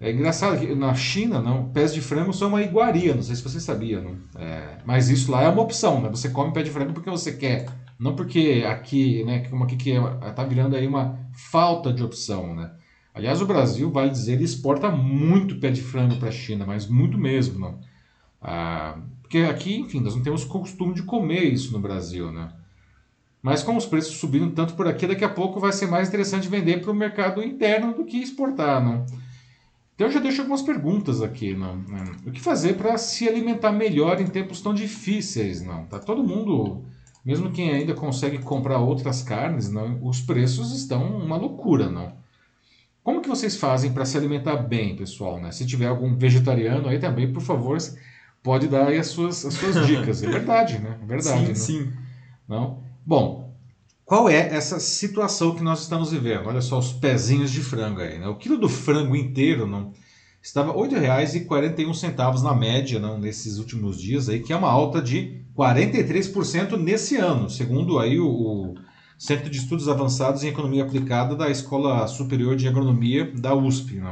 [0.00, 3.42] É engraçado que na China, não, pés de frango são uma iguaria, não sei se
[3.42, 4.16] você sabia, não.
[4.36, 6.08] É, mas isso lá é uma opção, né?
[6.10, 7.66] Você come pé de frango porque você quer,
[7.98, 10.00] não porque aqui, né, como aqui que é,
[10.32, 12.70] tá virando aí uma falta de opção, né?
[13.12, 16.86] Aliás, o Brasil, vale dizer, ele exporta muito pé de frango para a China, mas
[16.86, 17.80] muito mesmo, não.
[18.40, 22.52] Ah, porque aqui, enfim, nós não temos costume de comer isso no Brasil, né?
[23.42, 26.48] Mas com os preços subindo tanto por aqui, daqui a pouco vai ser mais interessante
[26.48, 29.06] vender para o mercado interno do que exportar, não?
[29.94, 31.76] Então eu já deixo algumas perguntas aqui, não?
[31.76, 32.04] né?
[32.24, 35.86] O que fazer para se alimentar melhor em tempos tão difíceis, não?
[35.86, 36.84] Tá todo mundo,
[37.24, 39.98] mesmo quem ainda consegue comprar outras carnes, não?
[40.02, 42.12] Os preços estão uma loucura, não?
[43.02, 45.50] Como que vocês fazem para se alimentar bem, pessoal, né?
[45.50, 47.78] Se tiver algum vegetariano aí também, por favor,
[48.42, 50.22] pode dar aí as suas, as suas dicas.
[50.22, 50.98] É verdade, né?
[51.02, 51.40] É verdade.
[51.40, 51.54] sim, né?
[51.54, 51.92] sim.
[52.46, 52.87] Não?
[53.08, 53.56] Bom,
[54.04, 56.46] qual é essa situação que nós estamos vivendo?
[56.46, 58.18] Olha só os pezinhos de frango aí.
[58.18, 58.28] Né?
[58.28, 59.94] O quilo do frango inteiro não,
[60.42, 65.42] estava R$ 8,41 na média não, nesses últimos dias, aí, que é uma alta de
[65.56, 68.74] 43% nesse ano, segundo aí o,
[69.18, 74.02] Centro de Estudos Avançados em Economia Aplicada da Escola Superior de Agronomia da USP.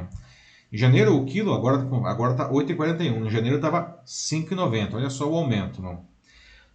[0.73, 4.95] Em janeiro o quilo agora está agora tá 8,41, em janeiro estava 5,90.
[4.95, 5.83] Olha só o aumento.
[5.83, 6.16] Não?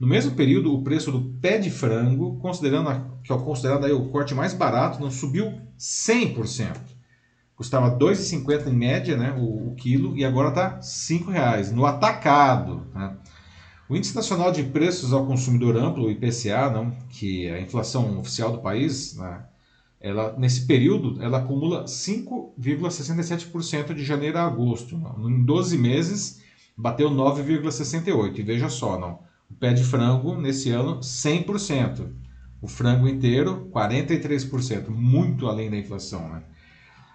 [0.01, 3.91] No mesmo período, o preço do pé de frango, considerando a, que é considerado aí
[3.91, 6.75] o corte mais barato, não subiu 100%.
[7.55, 11.85] Custava R$ 2,50 em média né, o, o quilo e agora está R$ 5,00 no
[11.85, 12.87] atacado.
[12.95, 13.15] Né?
[13.87, 18.17] O Índice Nacional de Preços ao Consumidor Amplo, o IPCA, não, que é a inflação
[18.17, 19.45] oficial do país, né,
[19.99, 24.97] ela, nesse período ela acumula 5,67% de janeiro a agosto.
[24.97, 25.29] Não.
[25.29, 26.41] Em 12 meses
[26.75, 28.39] bateu 9,68%.
[28.39, 29.29] E veja só, não.
[29.51, 32.07] O pé de frango, nesse ano, 100%.
[32.61, 36.29] O frango inteiro, 43%, muito além da inflação.
[36.29, 36.43] Né?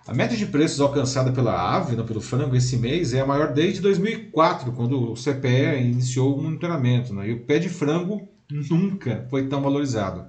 [0.07, 3.53] A média de preços alcançada pela ave, não, pelo frango, esse mês é a maior
[3.55, 7.15] desde 2004, quando o CPE iniciou o monitoramento.
[7.15, 7.31] Né?
[7.31, 8.29] E o pé de frango
[8.71, 10.27] nunca foi tão valorizado.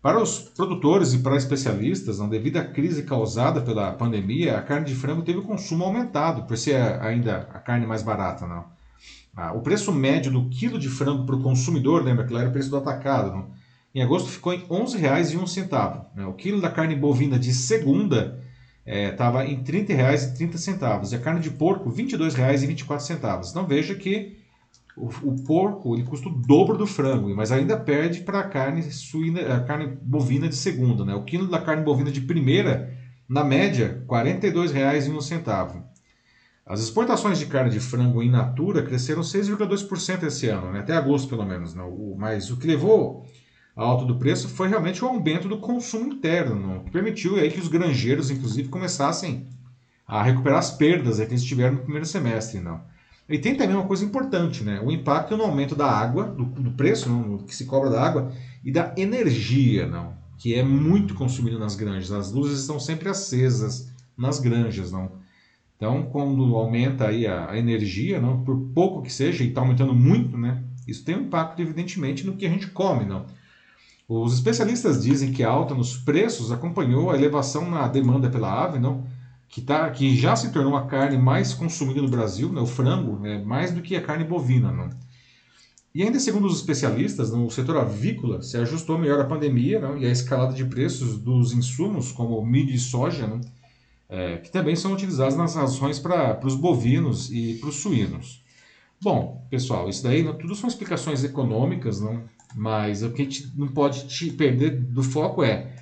[0.00, 4.86] Para os produtores e para especialistas, não, devido à crise causada pela pandemia, a carne
[4.86, 8.46] de frango teve o consumo aumentado, por ser ainda a carne mais barata.
[8.46, 8.75] Não?
[9.36, 12.48] Ah, o preço médio do quilo de frango para o consumidor, lembra que lá era
[12.48, 13.46] o preço do atacado,
[13.94, 16.04] em agosto ficou em R$ 11,01.
[16.14, 16.26] Né?
[16.26, 18.42] O quilo da carne bovina de segunda
[18.86, 23.50] estava é, em R$ 30,30 e a carne de porco R$ 22,24.
[23.50, 24.36] Então veja que
[24.96, 28.82] o, o, porco ele custa o dobro do frango, mas ainda perde para a carne
[28.84, 31.04] suína, a carne bovina de segunda.
[31.04, 31.14] Né?
[31.14, 32.94] O quilo da carne bovina de primeira,
[33.28, 35.95] na média, R$ 42,01.
[36.68, 40.80] As exportações de carne de frango in natura cresceram 6,2% esse ano, né?
[40.80, 41.74] até agosto pelo menos.
[41.74, 41.82] Né?
[41.84, 43.24] O, mas o que levou
[43.76, 47.60] a alta do preço foi realmente o aumento do consumo interno, que permitiu aí que
[47.60, 49.46] os granjeiros, inclusive, começassem
[50.08, 52.60] a recuperar as perdas que eles tiveram no primeiro semestre.
[53.28, 54.80] E tem também uma coisa importante, né?
[54.82, 58.32] o impacto no aumento da água, do, do preço que se cobra da água
[58.64, 62.10] e da energia, não, que é muito consumido nas granjas.
[62.10, 63.88] As luzes estão sempre acesas
[64.18, 64.90] nas granjas.
[64.90, 65.15] não
[65.76, 70.36] então, quando aumenta aí a, energia, não, por pouco que seja, e está aumentando muito,
[70.36, 73.04] né, isso tem um impacto, evidentemente, no que a gente come.
[73.04, 73.26] Não.
[74.08, 78.78] Os especialistas dizem que a alta nos preços acompanhou a elevação na demanda pela ave,
[78.78, 79.04] não,
[79.48, 83.18] que, tá, que já se tornou a carne mais consumida no Brasil, né, o frango,
[83.18, 84.72] né, mais do que a carne bovina.
[84.72, 84.88] Não.
[85.94, 90.06] E ainda segundo os especialistas, o setor avícola se ajustou melhor à pandemia não, e
[90.06, 93.40] à escalada de preços dos insumos, como milho e soja, não,
[94.08, 98.44] é, que também são utilizados nas rações para os bovinos e para os suínos.
[99.00, 102.24] Bom, pessoal, isso daí tudo são explicações econômicas, não?
[102.54, 105.74] mas o que a gente não pode te perder do foco é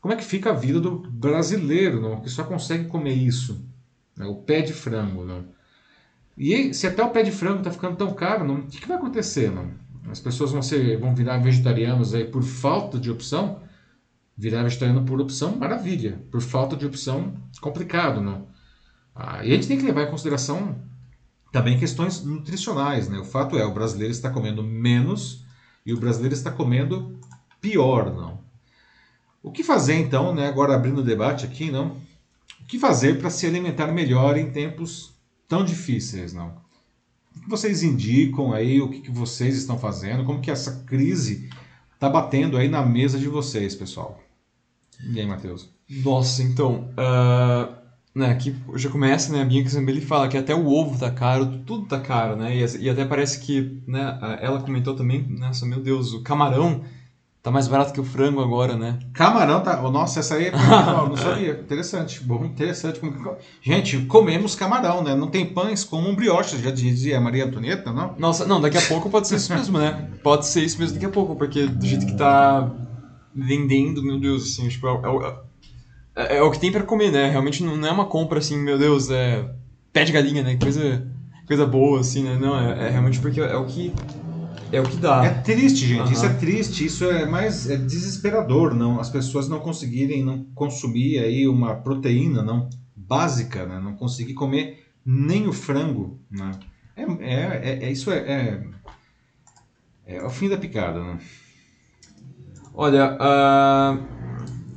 [0.00, 2.20] como é que fica a vida do brasileiro, não?
[2.20, 3.64] que só consegue comer isso,
[4.16, 4.26] né?
[4.26, 5.24] o pé de frango.
[5.24, 5.44] Não?
[6.36, 8.56] E se até o pé de frango está ficando tão caro, não?
[8.56, 9.50] o que, que vai acontecer?
[9.50, 9.70] Não?
[10.10, 13.60] As pessoas vão, ser, vão virar vegetarianos aí por falta de opção?
[14.40, 16.24] Virar vegetariano por opção, maravilha.
[16.30, 18.48] Por falta de opção, complicado, não?
[19.14, 20.80] Ah, e a gente tem que levar em consideração
[21.52, 23.18] também questões nutricionais, né?
[23.18, 25.44] O fato é, o brasileiro está comendo menos
[25.84, 27.18] e o brasileiro está comendo
[27.60, 28.40] pior, não?
[29.42, 30.48] O que fazer então, né?
[30.48, 31.98] Agora abrindo o debate aqui, não?
[32.62, 35.12] O que fazer para se alimentar melhor em tempos
[35.46, 36.56] tão difíceis, não?
[37.36, 38.80] O que vocês indicam aí?
[38.80, 40.24] O que vocês estão fazendo?
[40.24, 41.50] Como que essa crise
[41.92, 44.18] está batendo aí na mesa de vocês, pessoal?
[45.08, 45.68] E aí, Matheus?
[45.88, 47.74] Nossa, então, uh,
[48.14, 51.60] né, aqui já começa, né, a Bianca Zambelli fala que até o ovo tá caro,
[51.64, 55.80] tudo tá caro, né, e, e até parece que, né, ela comentou também, nossa, meu
[55.80, 56.82] Deus, o camarão
[57.42, 58.98] tá mais barato que o frango agora, né?
[59.14, 63.00] Camarão tá, nossa, essa aí é não sabia, interessante, bom, interessante.
[63.62, 68.14] Gente, comemos camarão, né, não tem pães como um brioche, já dizia Maria Antonieta, não?
[68.18, 71.06] Nossa, não, daqui a pouco pode ser isso mesmo, né, pode ser isso mesmo daqui
[71.06, 72.70] a pouco, porque do jeito que tá
[73.34, 74.92] vendendo, meu Deus, assim, tipo, é,
[76.16, 77.30] é, é, é o que tem para comer, né?
[77.30, 79.48] Realmente não, não, é uma compra assim, meu Deus, é
[79.92, 80.56] pé de galinha, né?
[80.56, 81.06] Coisa,
[81.46, 82.38] coisa boa, assim, né?
[82.40, 83.92] Não, é, é realmente porque é o que
[84.72, 85.24] é o que dá.
[85.24, 86.06] É triste, gente.
[86.06, 86.12] Uhum.
[86.12, 86.84] Isso é triste.
[86.84, 89.00] Isso é mais é desesperador, não?
[89.00, 93.80] As pessoas não conseguirem não consumir aí uma proteína, não básica, né?
[93.80, 96.52] Não conseguir comer nem o frango, né?
[96.96, 101.18] É, é, é, é isso é, é, é o fim da picada, né?
[102.82, 104.02] Olha, uh...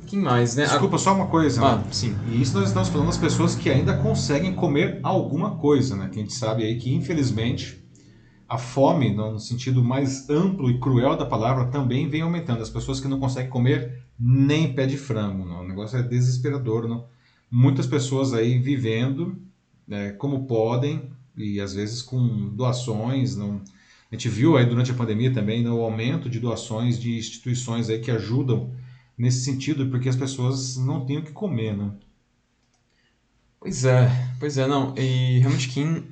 [0.06, 0.64] quem mais, né?
[0.64, 1.64] Desculpa, só uma coisa.
[1.64, 1.84] Ah, né?
[1.90, 2.14] sim.
[2.28, 6.10] E isso nós estamos falando das pessoas que ainda conseguem comer alguma coisa, né?
[6.12, 7.82] Que a gente sabe aí que, infelizmente,
[8.46, 12.60] a fome, no sentido mais amplo e cruel da palavra, também vem aumentando.
[12.60, 15.62] As pessoas que não conseguem comer nem pé de frango, não.
[15.62, 16.86] o negócio é desesperador.
[16.86, 17.06] Não?
[17.50, 19.40] Muitas pessoas aí vivendo
[19.88, 23.62] né, como podem e às vezes com doações, não
[24.14, 27.90] a gente viu aí durante a pandemia também né, o aumento de doações de instituições
[27.90, 28.70] aí que ajudam
[29.18, 31.90] nesse sentido, porque as pessoas não têm o que comer, né?
[33.58, 34.08] Pois é,
[34.38, 34.94] pois é, não.
[34.96, 36.04] E realmente quem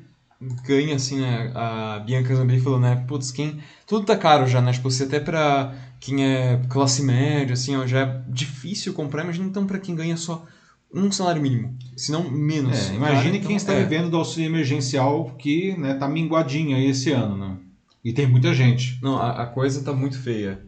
[0.66, 1.53] ganha, assim, né?
[1.55, 3.05] A Bianca Zambri falou, né?
[3.07, 3.61] Putz, quem.
[3.86, 4.72] Tudo tá caro já, né?
[4.72, 9.46] Tipo, se até pra quem é classe média, assim, ó, já é difícil comprar, imagina
[9.46, 10.44] então pra quem ganha só
[10.92, 12.90] um salário mínimo, se não menos.
[12.90, 13.82] É, imagine quem então, está é.
[13.84, 17.57] vivendo do auxílio emergencial que né, tá minguadinho aí esse ano, né?
[18.05, 18.98] E tem muita gente.
[19.03, 20.61] Não, a, a coisa tá muito feia.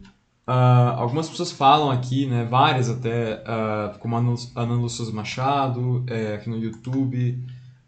[0.47, 6.35] Uh, algumas pessoas falam aqui, né, várias até, uh, como a Ana Lúcia Machado, é,
[6.35, 7.43] aqui no YouTube,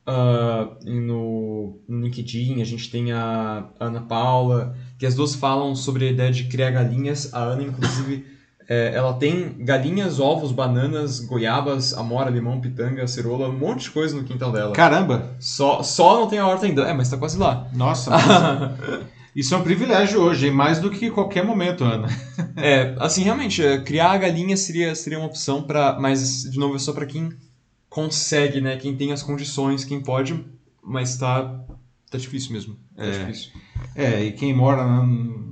[0.07, 5.75] uh, e no, no, LinkedIn, a gente tem a Ana Paula, que as duas falam
[5.75, 7.31] sobre a ideia de criar galinhas.
[7.31, 8.25] A Ana, inclusive,
[8.67, 14.17] é, ela tem galinhas, ovos, bananas, goiabas, amora, limão, pitanga, cerola, um monte de coisa
[14.17, 14.73] no quintal dela.
[14.73, 15.35] Caramba!
[15.39, 16.81] Só, só não tem a horta ainda.
[16.81, 17.67] É, mas tá quase lá.
[17.71, 18.11] Nossa.
[19.37, 22.07] Isso é um privilégio hoje, mais do que qualquer momento, Ana.
[22.57, 26.75] é, assim, realmente, é, criar a galinha seria, seria uma opção para, mas de novo
[26.75, 27.31] é só para quem
[27.87, 28.77] consegue, né?
[28.77, 30.43] Quem tem as condições, quem pode,
[30.83, 31.63] mas tá
[32.09, 32.79] tá difícil mesmo.
[32.95, 33.51] Tá é, difícil.
[33.95, 35.03] É, e quem mora na,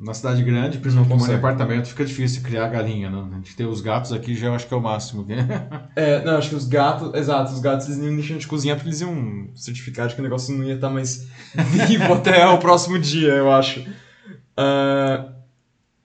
[0.04, 3.28] na cidade grande, principalmente mora em apartamento, fica difícil criar galinha, né?
[3.32, 5.26] A gente tem os gatos aqui, já eu acho que é o máximo.
[5.96, 8.90] é, não, acho que os gatos, exato, os gatos eles não deixam de cozinhar porque
[8.90, 11.28] eles iam certificar de que o negócio não ia estar mais
[11.88, 13.80] vivo até o próximo dia, eu acho.
[13.80, 15.34] Uh,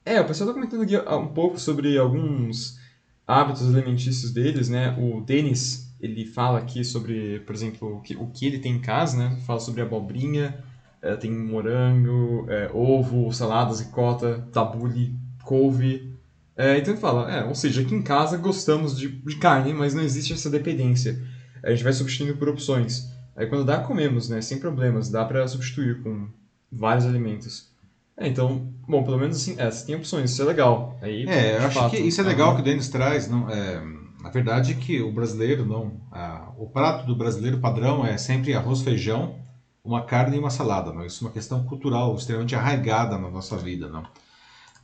[0.04, 2.78] é, o pessoal tá comentando aqui um pouco sobre alguns
[3.26, 4.96] hábitos alimentícios deles, né?
[4.98, 8.80] O Denis ele fala aqui sobre, por exemplo, o que, o que ele tem em
[8.80, 9.36] casa, né?
[9.46, 10.64] Fala sobre abobrinha,
[11.02, 16.14] é, tem morango, é, ovo, saladas, ricota, tabule, couve.
[16.56, 19.94] É, então ele fala, é, ou seja, aqui em casa gostamos de, de carne, mas
[19.94, 21.20] não existe essa dependência.
[21.62, 23.10] A gente vai substituindo por opções.
[23.36, 24.40] Aí quando dá, comemos, né?
[24.42, 25.08] Sem problemas.
[25.08, 26.28] Dá para substituir com
[26.70, 27.70] vários alimentos.
[28.16, 30.98] É, então, bom, pelo menos assim, é, você tem opções, isso é legal.
[31.00, 33.28] Aí, é, eu acho fato, que isso é legal que o Denis traz.
[33.30, 33.82] Não, é,
[34.22, 38.82] na verdade, que o brasileiro, não, a, o prato do brasileiro padrão é sempre arroz,
[38.82, 39.36] feijão,
[39.84, 40.92] uma carne e uma salada.
[40.92, 41.04] Não?
[41.04, 43.88] Isso é uma questão cultural extremamente arraigada na nossa vida.
[43.88, 44.04] Não?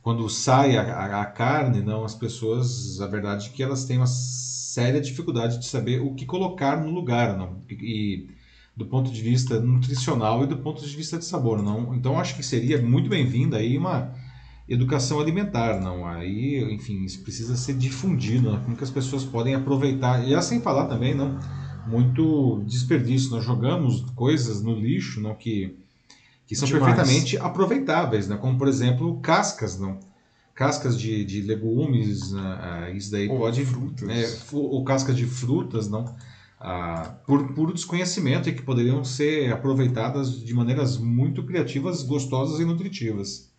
[0.01, 4.07] Quando sai a, a, carne, não, as pessoas, a verdade é que elas têm uma
[4.07, 7.37] séria dificuldade de saber o que colocar no lugar.
[7.37, 7.61] Não?
[7.69, 8.29] E,
[8.77, 11.95] do ponto de vista nutricional e do ponto de vista de sabor, não.
[11.95, 14.13] Então acho que seria muito bem-vinda aí uma
[14.69, 16.05] educação alimentar, não.
[16.05, 18.61] Aí, enfim, isso precisa ser difundido, né?
[18.63, 21.39] como que as pessoas podem aproveitar e assim falar também, não.
[21.87, 23.31] Muito desperdício.
[23.31, 25.75] Nós jogamos coisas no lixo, não que
[26.45, 26.85] que são Demais.
[26.85, 28.37] perfeitamente aproveitáveis, né?
[28.37, 29.99] Como por exemplo cascas, não
[30.55, 35.87] cascas de, de legumes, uh, isso daí ou pode frutas, é, ou cascas de frutas,
[35.87, 36.15] não
[36.59, 42.65] ah, por puro desconhecimento e que poderiam ser aproveitadas de maneiras muito criativas, gostosas e
[42.65, 43.51] nutritivas.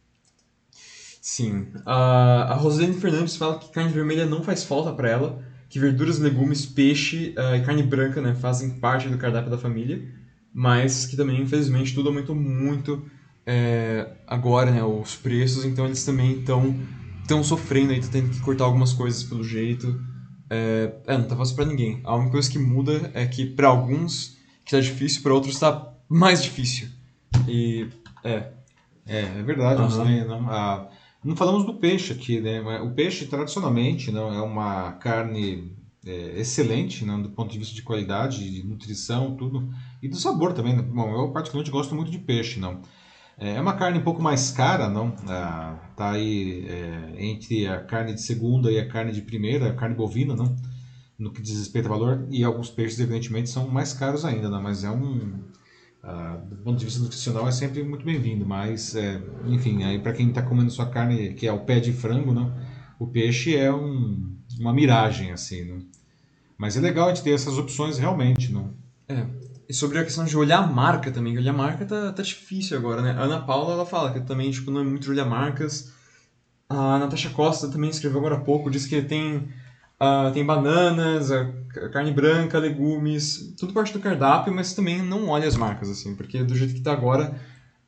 [1.22, 1.68] Sim.
[1.84, 6.64] a Rosane Fernandes fala que carne vermelha não faz falta para ela, que verduras, legumes,
[6.64, 10.02] peixe uh, e carne branca né, fazem parte do cardápio da família,
[10.52, 13.04] mas que também, infelizmente, tudo aumentou muito
[13.46, 18.92] é, agora, né, os preços, então eles também estão sofrendo estão tendo que cortar algumas
[18.92, 20.00] coisas pelo jeito.
[20.50, 22.00] É, é, não tá fácil pra ninguém.
[22.04, 25.94] A única coisa que muda é que para alguns que tá difícil, para outros tá
[26.08, 26.88] mais difícil.
[27.46, 27.86] E
[28.24, 28.52] é.
[29.06, 29.80] É, é verdade.
[29.80, 30.26] Uhum.
[30.26, 30.88] Não, a,
[31.24, 32.60] não falamos do peixe aqui, né?
[32.80, 37.16] O peixe tradicionalmente não é uma carne é, excelente, né?
[37.18, 39.68] do ponto de vista de qualidade, de nutrição, tudo
[40.02, 40.76] e do sabor também.
[40.76, 40.82] Né?
[40.82, 42.80] Bom, eu particularmente gosto muito de peixe, não.
[43.38, 45.14] É, é uma carne um pouco mais cara, não?
[45.28, 49.74] Ah, tá aí é, entre a carne de segunda e a carne de primeira, a
[49.74, 50.56] carne bovina, não?
[51.18, 54.62] No que diz respeito ao valor, e alguns peixes, evidentemente, são mais caros ainda, não?
[54.62, 55.42] Mas é um.
[56.11, 60.14] Ah, do ponto de vista nutricional é sempre muito bem-vindo, mas, é, enfim, aí para
[60.14, 62.50] quem está comendo sua carne, que é o pé de frango, não?
[62.98, 65.80] O peixe é um, uma miragem, assim, não?
[66.56, 68.72] Mas é legal a gente ter essas opções realmente, não?
[69.06, 69.26] É,
[69.68, 72.78] e sobre a questão de olhar a marca também, olhar a marca tá, tá difícil
[72.78, 73.11] agora, né?
[73.11, 75.92] A Ana Paula, ela fala que também, tipo, não é muito olhar marcas.
[76.70, 79.46] A Natasha Costa também escreveu agora há pouco, diz que tem,
[80.01, 81.30] uh, tem bananas,
[81.92, 86.42] carne branca, legumes, tudo parte do cardápio, mas também não olha as marcas, assim, porque
[86.42, 87.38] do jeito que tá agora,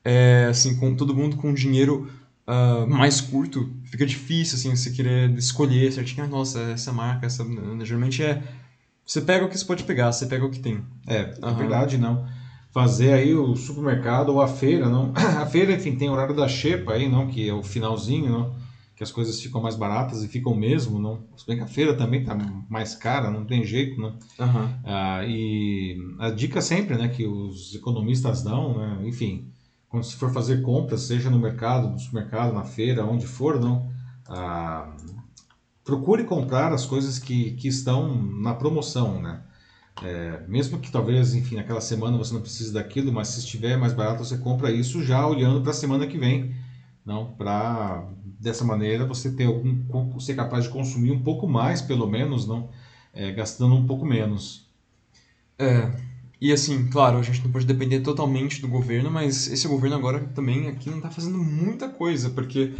[0.04, 2.10] é, assim, com todo mundo com dinheiro
[2.46, 7.44] uh, mais curto, fica difícil, assim, você querer escolher certinho, ah, nossa, essa marca, essa...
[7.84, 8.42] Geralmente é
[9.10, 10.84] você pega o que você pode pegar, você pega o que tem.
[11.04, 11.56] É, uhum.
[11.56, 12.28] verdade não.
[12.70, 15.12] Fazer aí o supermercado ou a feira, não.
[15.18, 18.54] A feira, enfim, tem o horário da xepa aí, não, que é o finalzinho, não,
[19.00, 21.24] que as coisas ficam mais baratas e ficam mesmo, não.
[21.34, 22.36] Se bem que a feira também tá
[22.68, 24.10] mais cara, não tem jeito, não.
[24.38, 24.74] Uhum.
[24.84, 29.48] Ah, e a dica sempre, né, que os economistas dão, né, enfim,
[29.88, 33.90] quando se for fazer compras, seja no mercado, no supermercado, na feira, onde for, não,
[34.28, 34.94] ah,
[35.82, 39.40] procure comprar as coisas que, que estão na promoção, né?
[40.02, 43.94] É, mesmo que talvez, enfim, naquela semana você não precise daquilo, mas se estiver mais
[43.94, 46.54] barato, você compra isso já olhando para a semana que vem,
[47.02, 47.32] não?
[47.32, 48.06] Para
[48.40, 52.70] dessa maneira você ter algum, ser capaz de consumir um pouco mais, pelo menos, não?
[53.12, 54.66] É, gastando um pouco menos.
[55.58, 55.90] É,
[56.40, 60.20] e assim, claro, a gente não pode depender totalmente do governo, mas esse governo agora
[60.34, 62.72] também aqui não está fazendo muita coisa, porque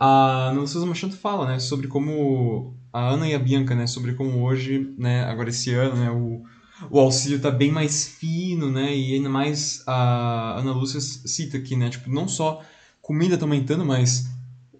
[0.00, 4.14] a Ana Souza Machado fala, né, sobre como a Ana e a Bianca, né, sobre
[4.14, 6.42] como hoje, né, agora esse ano, né, o,
[6.90, 11.76] o auxílio está bem mais fino, né, e ainda mais a Ana Lúcia cita aqui,
[11.76, 12.62] né, tipo, não só
[13.02, 14.31] comida tá aumentando, mas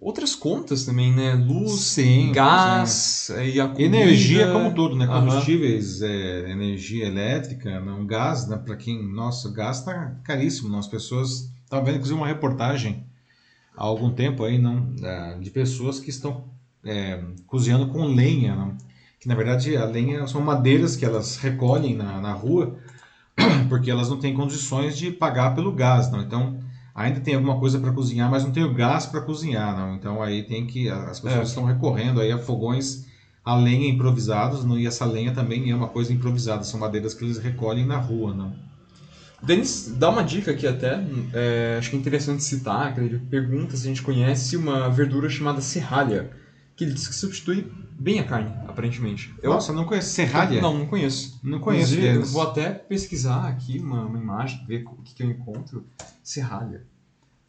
[0.03, 3.43] outras contas também, né, luz, sim, gás sim.
[3.45, 3.97] e a comida.
[3.97, 9.83] Energia como todo, né, combustíveis, é, energia elétrica, não, gás, né, para quem, nossa, gás
[9.83, 13.05] tá caríssimo, não, as pessoas, tava vendo inclusive uma reportagem
[13.75, 14.93] há algum tempo aí, não,
[15.39, 16.45] de pessoas que estão
[16.83, 18.77] é, cozinhando com lenha, não?
[19.19, 22.75] que na verdade a lenha são madeiras que elas recolhem na, na rua
[23.69, 26.21] porque elas não têm condições de pagar pelo gás, não.
[26.21, 26.57] Então
[26.93, 29.95] ainda tem alguma coisa para cozinhar, mas não tem o gás para cozinhar, não.
[29.95, 31.49] Então aí tem que as pessoas é.
[31.49, 33.05] estão recorrendo aí a fogões
[33.43, 37.25] a lenha improvisados, não, e essa lenha também é uma coisa improvisada, são madeiras que
[37.25, 38.53] eles recolhem na rua, não.
[39.41, 43.75] Denis dá uma dica aqui até, é, acho que é interessante citar, que ele pergunta
[43.75, 46.31] se a gente conhece uma verdura chamada serralha.
[46.83, 49.33] Que ele diz que substitui bem a carne, aparentemente.
[49.41, 50.09] Eu, Nossa, não conheço.
[50.09, 50.61] Serralha?
[50.61, 51.39] Não, não conheço.
[51.41, 51.95] Não conheço.
[51.95, 55.85] Eu vou até pesquisar aqui uma, uma imagem, ver o que, que eu encontro.
[56.21, 56.85] Serralha.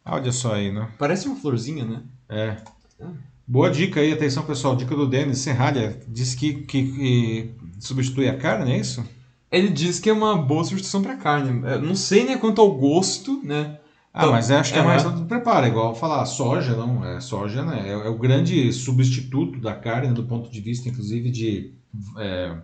[0.05, 0.89] Olha só aí, né?
[0.97, 2.03] Parece uma florzinha, né?
[2.29, 2.57] É.
[3.01, 3.11] Ah.
[3.45, 5.39] Boa dica aí, atenção pessoal, dica do Denis.
[5.39, 9.05] Serralha diz que, que, que, substitui a carne, é isso?
[9.51, 11.61] Ele diz que é uma boa substituição para carne.
[11.69, 13.79] Eu não sei né, quanto ao gosto, né?
[14.17, 17.03] Ah, então, mas acho que é, é mais do preparo, igual falar soja, não?
[17.03, 17.89] É soja, né?
[17.89, 21.73] É, é o grande substituto da carne do ponto de vista, inclusive, de
[22.17, 22.55] é,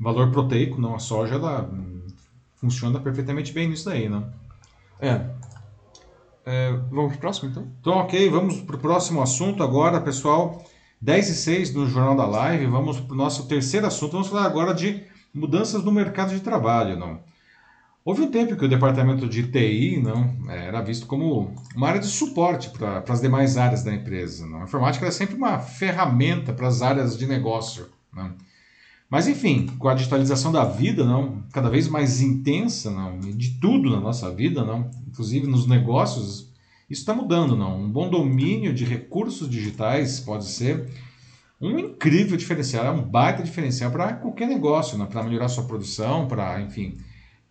[0.00, 0.94] valor proteico, não?
[0.94, 2.06] A soja ela hum,
[2.56, 4.32] funciona perfeitamente bem nisso daí, não?
[4.98, 5.26] É.
[6.46, 7.68] É, vamos para o próximo, então?
[7.82, 10.64] Então, ok, vamos para o próximo assunto agora, pessoal.
[11.02, 14.12] 10 e 6 no Jornal da Live, vamos para o nosso terceiro assunto.
[14.12, 17.20] Vamos falar agora de mudanças no mercado de trabalho, não?
[18.04, 22.06] Houve um tempo que o departamento de TI não era visto como uma área de
[22.06, 24.46] suporte para as demais áreas da empresa.
[24.46, 24.60] Não?
[24.60, 27.86] A informática era sempre uma ferramenta para as áreas de negócio.
[28.12, 28.34] Não?
[29.08, 33.88] Mas enfim, com a digitalização da vida, não, cada vez mais intensa, não, de tudo
[33.88, 36.52] na nossa vida, não, inclusive nos negócios,
[36.90, 37.80] isso está mudando, não.
[37.80, 40.90] Um bom domínio de recursos digitais pode ser
[41.58, 46.60] um incrível diferencial, é um baita diferencial para qualquer negócio, para melhorar sua produção, para,
[46.60, 46.98] enfim,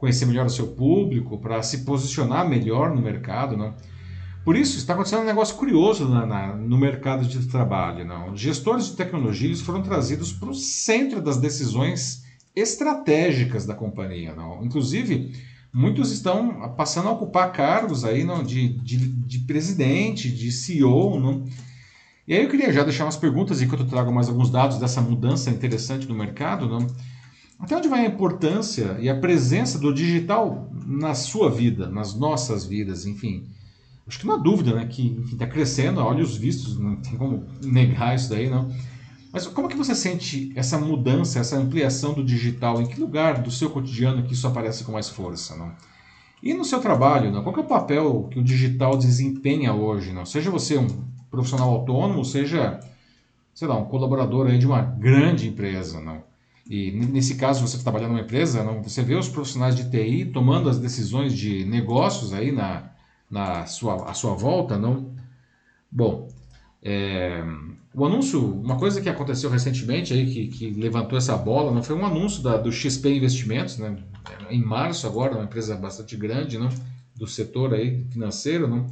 [0.04, 3.74] conhecer melhor o seu público, para se posicionar melhor no mercado, não.
[4.44, 8.04] Por isso, está acontecendo um negócio curioso na, na, no mercado de trabalho.
[8.04, 8.36] Não?
[8.36, 14.36] Gestores de tecnologia foram trazidos para o centro das decisões estratégicas da companhia.
[14.36, 14.62] Não?
[14.66, 15.32] Inclusive,
[15.74, 18.44] muitos estão passando a ocupar cargos aí, não?
[18.44, 21.18] De, de, de presidente, de CEO.
[21.18, 21.46] Não?
[22.28, 25.00] E aí eu queria já deixar umas perguntas enquanto eu trago mais alguns dados dessa
[25.00, 26.68] mudança interessante no mercado.
[26.68, 26.86] Não?
[27.60, 32.66] Até onde vai a importância e a presença do digital na sua vida, nas nossas
[32.66, 33.48] vidas, enfim
[34.08, 37.46] acho que não há dúvida, né, que está crescendo, olha os vistos, não tem como
[37.64, 38.70] negar isso daí, não.
[39.32, 42.82] Mas como que você sente essa mudança, essa ampliação do digital?
[42.82, 45.72] Em que lugar do seu cotidiano que isso aparece com mais força, não?
[46.42, 47.42] E no seu trabalho, não?
[47.42, 50.26] qual é o papel que o digital desempenha hoje, não?
[50.26, 50.88] Seja você um
[51.32, 52.80] profissional autônomo, seja,
[53.56, 56.22] sei lá, um colaborador aí de uma grande empresa, não?
[56.70, 58.82] E nesse caso, você trabalhando numa empresa, não?
[58.84, 62.94] Você vê os profissionais de TI tomando as decisões de negócios aí na
[63.34, 65.12] na sua, a sua volta, não?
[65.92, 66.30] Bom,
[66.84, 67.44] é,
[67.94, 71.96] o anúncio, uma coisa que aconteceu recentemente aí, que, que levantou essa bola, não foi
[71.96, 73.98] um anúncio da, do XP Investimentos, né?
[74.52, 76.70] em março agora, uma empresa bastante grande não?
[77.16, 78.88] do setor aí financeiro, não?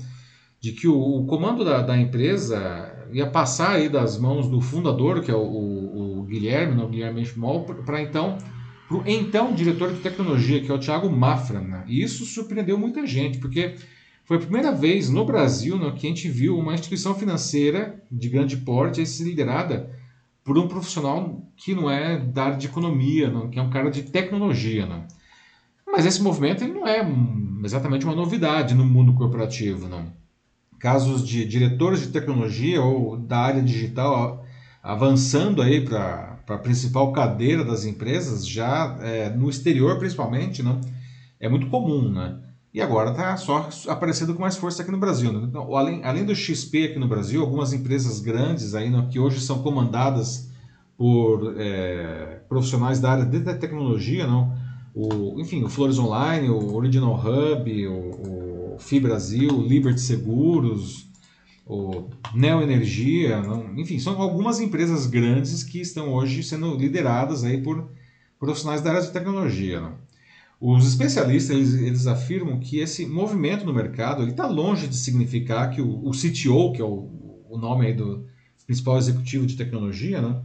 [0.59, 5.22] de que o, o comando da, da, empresa ia passar aí das mãos do fundador,
[5.22, 5.91] que é o
[6.32, 8.38] Guilherme, não, Guilherme Schmoll, para então
[8.89, 11.59] o então diretor de tecnologia, que é o Thiago Mafra.
[11.59, 11.84] Né?
[11.88, 13.75] E isso surpreendeu muita gente, porque
[14.23, 18.29] foi a primeira vez no Brasil né, que a gente viu uma instituição financeira de
[18.29, 19.91] grande porte ser liderada
[20.43, 24.03] por um profissional que não é da área de economia, que é um cara de
[24.03, 24.86] tecnologia.
[24.86, 25.05] Não.
[25.86, 27.05] Mas esse movimento não é
[27.63, 29.89] exatamente uma novidade no mundo corporativo.
[30.79, 34.41] Casos de diretores de tecnologia ou da área digital
[34.82, 40.82] avançando aí para a principal cadeira das empresas, já é, no exterior principalmente, não,
[41.39, 42.11] é muito comum.
[42.11, 42.39] Né?
[42.73, 45.32] E agora está só aparecendo com mais força aqui no Brasil.
[45.32, 45.45] Né?
[45.49, 49.39] Então, além, além do XP aqui no Brasil, algumas empresas grandes aí, né, que hoje
[49.41, 50.49] são comandadas
[50.97, 54.55] por é, profissionais da área de tecnologia, não?
[54.93, 61.11] O, enfim, o Flores Online, o Original Hub, o, o FI Brasil, o Liberty Seguros,
[61.66, 63.41] o Neo Energia,
[63.78, 67.89] enfim, são algumas empresas grandes que estão hoje sendo lideradas aí por
[68.39, 69.93] profissionais da área de tecnologia.
[70.59, 75.82] Os especialistas eles, eles, afirmam que esse movimento no mercado está longe de significar que
[75.82, 77.09] o, o CTO, que é o,
[77.49, 78.28] o nome do
[78.66, 80.43] principal executivo de tecnologia,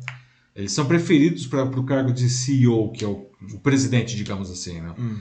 [0.54, 4.80] eles são preferidos para o cargo de CEO, que é o, o presidente, digamos assim.
[4.98, 5.18] Hum.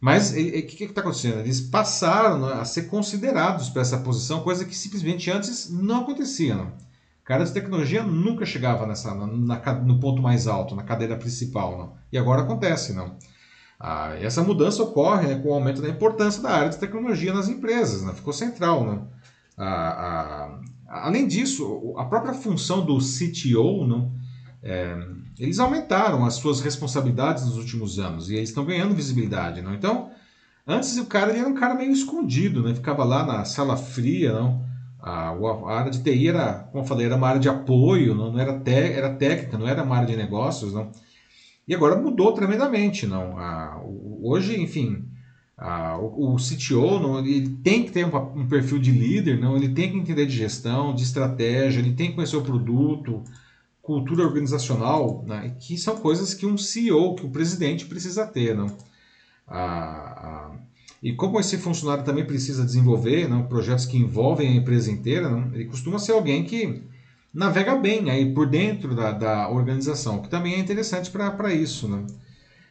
[0.00, 1.40] Mas o que está acontecendo?
[1.40, 6.54] Eles passaram né, a ser considerados para essa posição, coisa que simplesmente antes não acontecia.
[6.54, 6.72] Né?
[7.24, 11.76] Cara de tecnologia nunca chegava nessa, na, na, no ponto mais alto, na cadeira principal.
[11.76, 11.92] Não?
[12.12, 12.92] E agora acontece.
[12.92, 13.16] Não?
[13.78, 17.48] Ah, essa mudança ocorre né, com o aumento da importância da área de tecnologia nas
[17.48, 18.12] empresas, né?
[18.14, 18.84] ficou central.
[18.84, 19.00] Né?
[19.56, 24.10] Ah, ah, além disso, a própria função do CTO, né,
[24.62, 24.96] é,
[25.38, 29.62] eles aumentaram as suas responsabilidades nos últimos anos e eles estão ganhando visibilidade.
[29.62, 29.74] Não?
[29.74, 30.10] Então,
[30.66, 32.74] antes o cara era um cara meio escondido, né?
[32.74, 34.32] ficava lá na sala fria.
[34.32, 34.66] Não?
[35.00, 38.32] A, a, área de TI era, como eu falei, era uma área de apoio, não,
[38.32, 40.72] não era, te, era técnica, não era uma área de negócios.
[40.72, 40.90] Não?
[41.66, 43.38] E agora mudou tremendamente, não?
[43.38, 43.80] Ah,
[44.22, 45.04] hoje, enfim,
[45.56, 49.56] ah, o, o, CTO não, ele tem que ter um, um, perfil de líder, não?
[49.56, 53.22] Ele tem que entender de gestão, de estratégia, ele tem que conhecer o produto,
[53.88, 58.54] cultura organizacional, né, que são coisas que um CEO, que o presidente precisa ter.
[58.54, 58.66] Não?
[59.48, 60.50] Ah, ah,
[61.02, 65.54] e como esse funcionário também precisa desenvolver não, projetos que envolvem a empresa inteira, não,
[65.54, 66.82] ele costuma ser alguém que
[67.32, 71.88] navega bem aí por dentro da, da organização, que também é interessante para isso.
[71.88, 72.04] Né?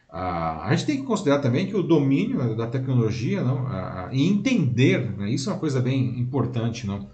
[0.08, 4.24] Ah, a gente tem que considerar também que o domínio da tecnologia não, ah, e
[4.24, 7.08] entender, né, isso é uma coisa bem importante, não?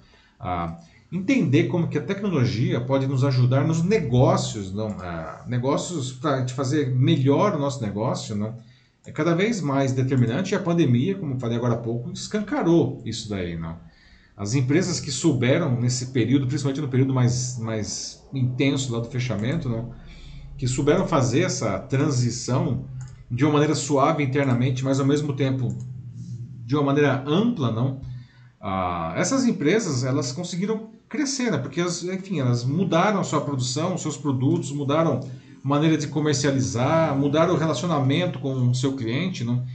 [1.13, 4.89] Entender como que a tecnologia pode nos ajudar nos negócios, não?
[5.01, 8.57] Ah, negócios para fazer melhor o nosso negócio, não?
[9.07, 13.29] é cada vez mais determinante e a pandemia, como falei agora há pouco, escancarou isso
[13.29, 13.57] daí.
[13.57, 13.77] Não?
[14.37, 19.69] As empresas que souberam nesse período, principalmente no período mais, mais intenso lá do fechamento,
[19.69, 19.93] não?
[20.57, 22.87] que souberam fazer essa transição
[23.31, 25.77] de uma maneira suave internamente, mas ao mesmo tempo
[26.65, 28.01] de uma maneira ampla, não?
[28.67, 31.59] Ah, essas empresas elas conseguiram crescer, né?
[31.59, 35.21] porque enfim, elas mudaram a sua produção, seus produtos, mudaram
[35.63, 39.67] maneira de comercializar, mudaram o relacionamento com o seu cliente, não?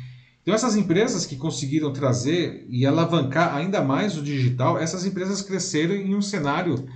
[0.41, 5.93] Então essas empresas que conseguiram trazer e alavancar ainda mais o digital, essas empresas cresceram
[5.93, 6.89] em um cenário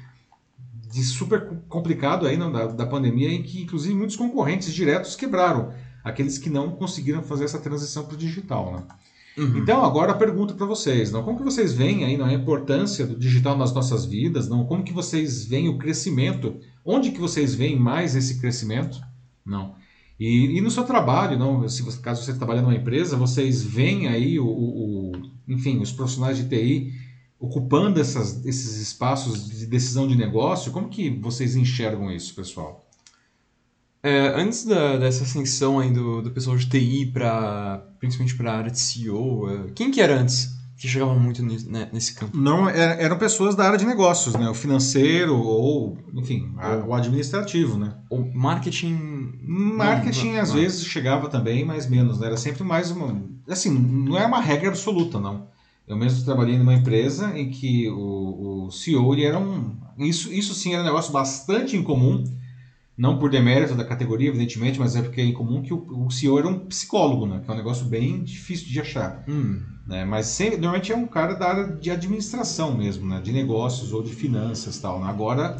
[0.91, 5.71] de super complicado aí não, da, da pandemia, em que inclusive muitos concorrentes diretos quebraram,
[6.03, 8.73] aqueles que não conseguiram fazer essa transição para o digital.
[8.73, 8.83] Né?
[9.37, 9.57] Uhum.
[9.57, 13.05] Então agora a pergunta para vocês, não, como que vocês veem aí não, a importância
[13.05, 16.55] do digital nas nossas vidas, não, como que vocês veem o crescimento,
[16.85, 19.01] onde que vocês veem mais esse crescimento,
[19.45, 19.75] não?
[20.19, 24.39] E, e no seu trabalho, não, se caso você trabalha numa empresa, vocês veem aí
[24.39, 25.11] o, o, o
[25.47, 26.93] enfim, os profissionais de TI
[27.39, 30.71] ocupando essas, esses espaços de decisão de negócio?
[30.71, 32.82] Como que vocês enxergam isso, pessoal?
[34.03, 38.57] É, antes da, dessa ascensão aí do, do pessoal de TI, pra, principalmente para a
[38.57, 42.35] área de CEO, é, quem que era antes que chegava muito nesse, né, nesse campo?
[42.35, 44.49] Não, é, eram pessoas da área de negócios, né?
[44.49, 47.95] O financeiro ou, enfim, a, o administrativo, né?
[48.09, 49.39] O marketing...
[49.41, 50.55] Marketing, não, não, às não.
[50.57, 52.27] vezes, chegava também, mas menos, né?
[52.27, 53.23] Era sempre mais uma...
[53.47, 55.47] Assim, não é uma regra absoluta, não.
[55.87, 59.75] Eu mesmo trabalhei numa empresa em que o, o CEO ele era um.
[59.97, 62.23] Isso, isso sim era um negócio bastante incomum,
[62.97, 66.37] não por demérito da categoria, evidentemente, mas é porque é incomum que o, o CEO
[66.37, 67.41] era um psicólogo, né?
[67.43, 69.23] Que é um negócio bem difícil de achar.
[69.27, 69.61] Hum.
[69.87, 70.05] Né?
[70.05, 73.19] Mas sempre, normalmente é um cara da área de administração mesmo, né?
[73.21, 74.99] De negócios ou de finanças tal.
[74.99, 75.09] Né?
[75.09, 75.57] Agora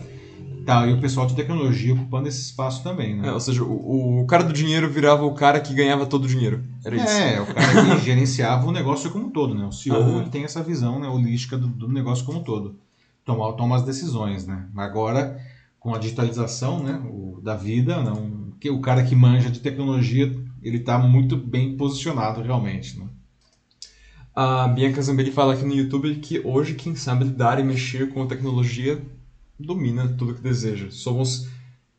[0.65, 3.27] Tá, e o pessoal de tecnologia ocupando esse espaço também, né?
[3.27, 6.27] É, ou seja, o, o, cara do dinheiro virava o cara que ganhava todo o
[6.27, 6.63] dinheiro.
[6.85, 7.07] Era isso.
[7.07, 9.65] É, o cara que gerenciava o negócio como um todo, né?
[9.65, 10.29] O CEO uhum.
[10.29, 12.77] tem essa visão né, holística do, do negócio como um todo.
[13.25, 14.65] Toma, toma as decisões, né?
[14.77, 15.37] Agora,
[15.83, 20.33] com a digitalização né, o, da vida, não, que o cara que manja de tecnologia,
[20.61, 23.05] ele está muito bem posicionado realmente, né?
[24.33, 28.23] A Bianca Zambelli fala aqui no YouTube que hoje quem sabe lidar e mexer com
[28.23, 28.99] a tecnologia
[29.59, 30.87] domina tudo que deseja.
[30.89, 31.49] Somos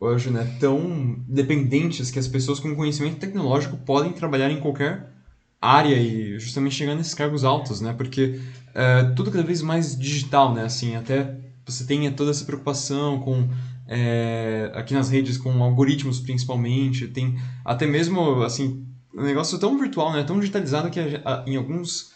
[0.01, 5.13] hoje né, tão dependentes que as pessoas com conhecimento tecnológico podem trabalhar em qualquer
[5.61, 7.93] área e justamente chegar nesses cargos altos, né?
[7.93, 8.41] Porque
[8.75, 10.65] é, tudo cada vez mais digital, né?
[10.65, 13.49] Assim, até você tenha toda essa preocupação com
[13.97, 18.85] é, aqui nas redes com algoritmos principalmente, tem até mesmo assim
[19.15, 20.25] um negócio tão virtual, né?
[20.25, 20.99] Tão digitalizado que
[21.47, 22.13] em alguns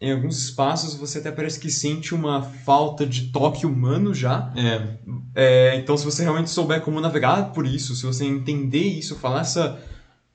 [0.00, 4.52] em alguns espaços você até parece que sente uma falta de toque humano já.
[4.56, 4.96] É.
[5.34, 5.76] é.
[5.76, 9.80] então, se você realmente souber como navegar por isso, se você entender isso, falar essa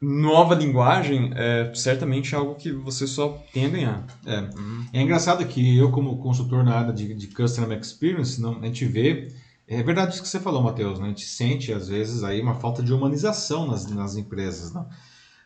[0.02, 4.08] nova linguagem, é certamente algo que você só tem a ganhar.
[4.26, 4.50] É,
[4.94, 8.86] é engraçado que eu, como consultor na área de, de Customer Experience, não, a gente
[8.86, 9.28] vê.
[9.70, 11.00] É verdade isso que você falou, Matheus.
[11.00, 11.06] Né?
[11.06, 14.74] A gente sente, às vezes, aí uma falta de humanização nas, nas empresas.
[14.74, 14.90] Não?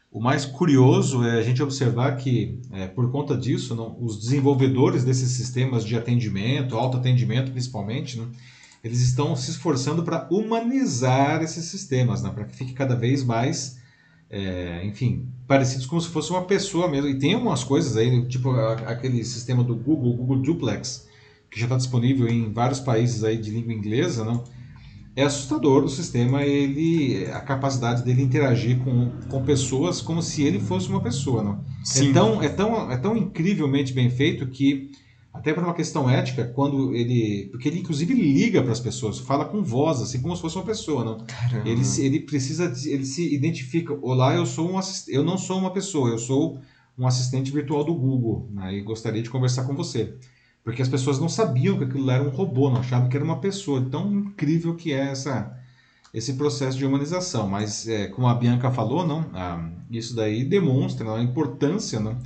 [0.09, 5.03] O mais curioso é a gente observar que, é, por conta disso, não, os desenvolvedores
[5.03, 8.27] desses sistemas de atendimento, autoatendimento principalmente, né,
[8.81, 13.79] eles estão se esforçando para humanizar esses sistemas, né, para que fique cada vez mais,
[14.29, 17.09] é, enfim, parecidos como se fosse uma pessoa mesmo.
[17.09, 21.07] E tem umas coisas aí, tipo aquele sistema do Google, Google Duplex,
[21.53, 24.43] que já está disponível em vários países aí de língua inglesa, não?
[25.15, 30.59] é assustador o sistema, ele a capacidade dele interagir com, com pessoas como se ele
[30.59, 31.63] fosse uma pessoa, não?
[31.83, 32.09] Sim.
[32.09, 34.89] É tão, é tão, é tão incrivelmente bem feito que
[35.31, 39.45] até para uma questão ética, quando ele, porque ele inclusive liga para as pessoas, fala
[39.45, 41.17] com voz, assim como se fosse uma pessoa, não?
[41.25, 41.67] Caramba.
[41.67, 45.09] Ele ele precisa ele se identifica, olá, eu sou um assist...
[45.09, 46.59] eu não sou uma pessoa, eu sou
[46.97, 48.73] um assistente virtual do Google, né?
[48.75, 50.15] E gostaria de conversar com você.
[50.63, 53.39] Porque as pessoas não sabiam que aquilo era um robô, não achavam que era uma
[53.39, 53.85] pessoa.
[53.89, 55.55] Tão incrível que é essa,
[56.13, 57.47] esse processo de humanização.
[57.49, 62.17] Mas, é, como a Bianca falou, não, ah, isso daí demonstra não, a importância não,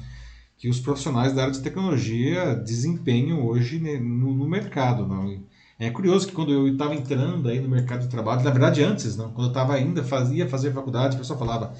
[0.57, 5.07] que os profissionais da área de tecnologia desempenham hoje no, no mercado.
[5.07, 5.43] Não.
[5.79, 9.15] É curioso que quando eu estava entrando aí no mercado de trabalho, na verdade antes,
[9.15, 11.73] não, quando eu estava ainda fazia fazer faculdade, o pessoal falava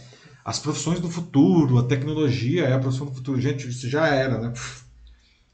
[0.45, 3.41] as profissões do futuro, a tecnologia é a profissão do futuro.
[3.41, 4.53] Gente, isso já era, né?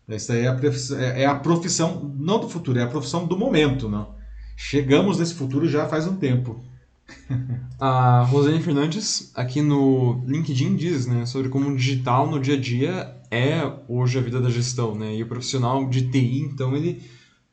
[0.08, 3.38] Essa é a, profissão, é, é a profissão, não do futuro, é a profissão do
[3.38, 4.16] momento, não.
[4.56, 6.60] Chegamos nesse futuro já faz um tempo.
[7.80, 12.60] A Rosane Fernandes, aqui no LinkedIn, diz né, sobre como o digital no dia a
[12.60, 14.96] dia é hoje a vida da gestão.
[14.96, 15.16] Né?
[15.16, 17.02] E o profissional de TI, então, ele,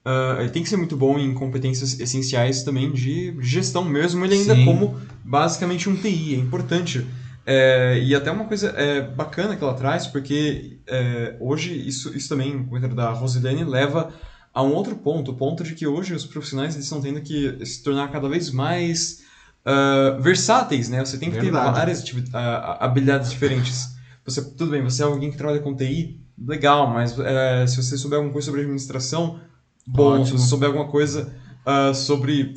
[0.05, 4.35] uh, ele tem que ser muito bom em competências essenciais também de gestão mesmo, ele
[4.35, 4.65] ainda Sim.
[4.65, 6.35] como basicamente um TI.
[6.35, 7.07] É importante.
[7.47, 12.29] É, e até uma coisa é, bacana que ela traz, porque é, hoje isso, isso
[12.29, 14.13] também, o comentário da Rosilene, leva
[14.53, 17.65] a um outro ponto, o ponto de que hoje os profissionais eles estão tendo que
[17.65, 19.23] se tornar cada vez mais
[19.65, 21.05] uh, versáteis, né?
[21.05, 21.67] Você tem que Verdade.
[21.67, 22.37] ter várias uh,
[22.81, 23.95] habilidades diferentes.
[24.25, 27.25] Você, tudo bem, você é alguém que trabalha com TI, legal, mas uh,
[27.67, 29.41] se você souber alguma coisa sobre administração,
[29.87, 30.21] bom.
[30.21, 30.27] Ótimo.
[30.27, 31.33] Se você souber alguma coisa
[31.65, 32.55] uh, sobre,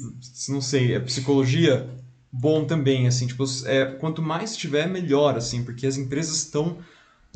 [0.50, 1.90] não sei, é psicologia,
[2.32, 6.80] bom também, assim, tipo, é, quanto mais tiver, melhor, assim, porque as empresas estão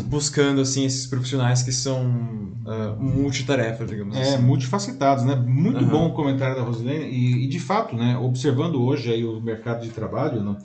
[0.04, 4.34] buscando assim esses profissionais que são uh, multitarefa, digamos é, assim.
[4.34, 5.36] É, multifacetados, né?
[5.36, 5.90] Muito uhum.
[5.90, 9.82] bom o comentário da Rosilene e, e, de fato, né, observando hoje aí o mercado
[9.82, 10.58] de trabalho, não,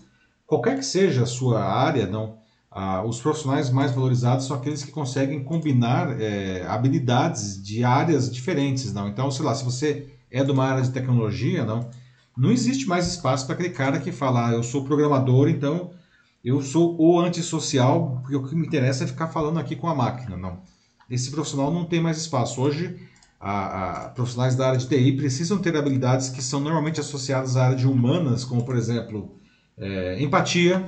[0.47, 2.37] qualquer que seja a sua área, não,
[2.71, 8.93] ah, os profissionais mais valorizados são aqueles que conseguem combinar é, habilidades de áreas diferentes,
[8.93, 9.09] não.
[9.09, 11.89] Então, sei lá, se você é de uma área de tecnologia, não,
[12.37, 15.91] não existe mais espaço para aquele cara que fala, ah, eu sou programador, então
[16.45, 19.95] eu sou o antissocial, porque o que me interessa é ficar falando aqui com a
[19.95, 20.37] máquina.
[20.37, 20.61] Não.
[21.09, 22.61] Esse profissional não tem mais espaço.
[22.61, 22.97] Hoje,
[23.41, 27.67] a, a, profissionais da área de TI precisam ter habilidades que são normalmente associadas à
[27.67, 29.37] área de humanas, como, por exemplo,
[29.79, 30.85] é, empatia,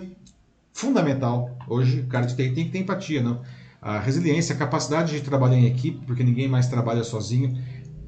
[0.73, 1.57] fundamental.
[1.69, 3.23] Hoje, o cara de TI tem que ter empatia.
[3.23, 3.41] Não?
[3.81, 7.57] A resiliência, a capacidade de trabalhar em equipe, porque ninguém mais trabalha sozinho.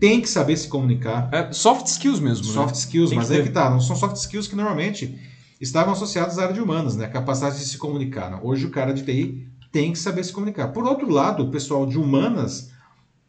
[0.00, 1.28] Tem que saber se comunicar.
[1.32, 2.46] É, soft skills mesmo.
[2.46, 2.52] Né?
[2.52, 2.80] Soft né?
[2.80, 3.70] skills, tem mas é que tá.
[3.70, 5.16] Não são soft skills que normalmente
[5.60, 7.06] estavam associados à área de humanas, né?
[7.06, 8.30] Capacidade de se comunicar.
[8.30, 8.40] Né?
[8.42, 10.68] Hoje o cara de TI tem que saber se comunicar.
[10.68, 12.70] Por outro lado, o pessoal de humanas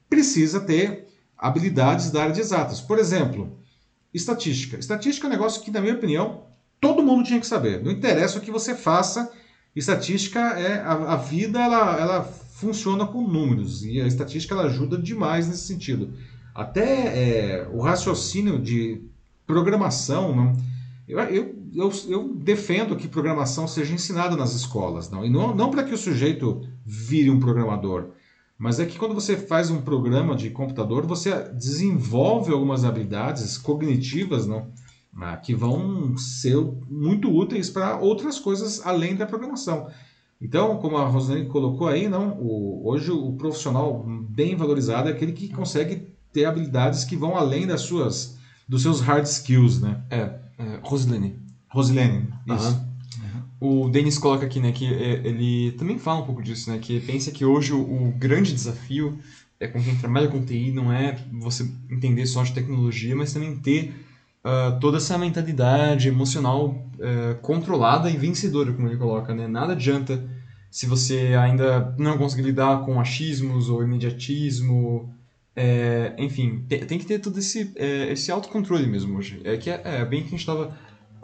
[0.09, 1.07] precisa ter
[1.38, 2.82] habilidades da área de exatas.
[2.82, 3.57] Por exemplo,
[4.13, 4.78] estatística.
[4.78, 6.43] Estatística é um negócio que, na minha opinião,
[6.80, 7.84] todo mundo tinha que saber.
[7.84, 9.32] Não interessa o que você faça,
[9.75, 14.97] estatística é a, a vida ela, ela funciona com números e a estatística ela ajuda
[14.97, 16.13] demais nesse sentido.
[16.55, 19.01] Até é, o raciocínio de
[19.45, 20.57] programação, não,
[21.07, 25.72] eu, eu, eu, eu, defendo que programação seja ensinada nas escolas, não, e não, não
[25.72, 28.09] para que o sujeito vire um programador,
[28.57, 34.47] mas é que quando você faz um programa de computador, você desenvolve algumas habilidades cognitivas
[34.47, 34.72] não,
[35.15, 36.55] ah, que vão ser
[36.89, 39.88] muito úteis para outras coisas além da programação.
[40.39, 45.32] Então, como a Rosane colocou aí, não, o, hoje o profissional bem valorizado é aquele
[45.32, 48.38] que consegue ter habilidades que vão além das suas
[48.68, 50.03] dos seus hard skills, né?
[50.09, 50.47] É.
[50.57, 51.39] É, Rosilene.
[51.70, 52.86] Rosilene, isso.
[53.59, 53.84] Uhum.
[53.86, 56.99] O Denis coloca aqui, né, que é, ele também fala um pouco disso, né, que
[57.01, 59.18] pensa que hoje o, o, grande desafio
[59.59, 63.55] é com quem trabalha com TI não é você entender só de tecnologia, mas também
[63.55, 63.93] ter
[64.45, 69.47] uh, toda essa mentalidade emocional uh, controlada e vencedora, como ele coloca, né.
[69.47, 70.24] Nada adianta
[70.70, 75.11] se você ainda não conseguir lidar com achismos ou imediatismo
[75.59, 79.41] é, enfim, tem, tem, que ter todo esse, é, esse autocontrole mesmo hoje.
[79.43, 80.78] É que é, é bem que a gente estava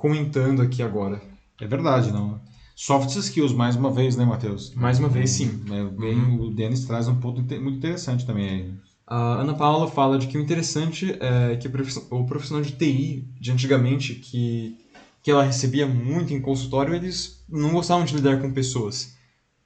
[0.03, 1.21] comentando aqui agora.
[1.61, 2.37] É verdade, não.
[2.75, 4.75] Soft skills, mais uma vez, né, Matheus?
[4.75, 5.63] Mais uma vez, sim.
[5.71, 6.41] É, bem, uhum.
[6.41, 8.73] O Denis traz um ponto muito interessante também aí.
[9.07, 11.69] A Ana Paula fala de que o interessante é que
[12.11, 14.75] o profissional de TI de antigamente, que,
[15.21, 19.15] que ela recebia muito em consultório, eles não gostavam de lidar com pessoas.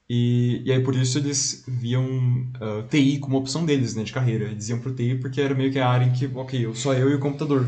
[0.07, 4.13] E, e aí por isso eles viam uh, ah, TI como opção deles, né, de
[4.13, 4.45] carreira.
[4.45, 7.09] Eles iam pro TI porque era meio que a área em que, ok, só eu
[7.09, 7.67] e o computador.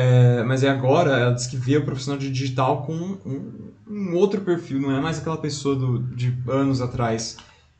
[0.00, 4.14] É, mas é agora, ela diz que vê o profissional de digital com um, um
[4.14, 7.36] outro perfil, não é mais aquela pessoa do, de anos atrás,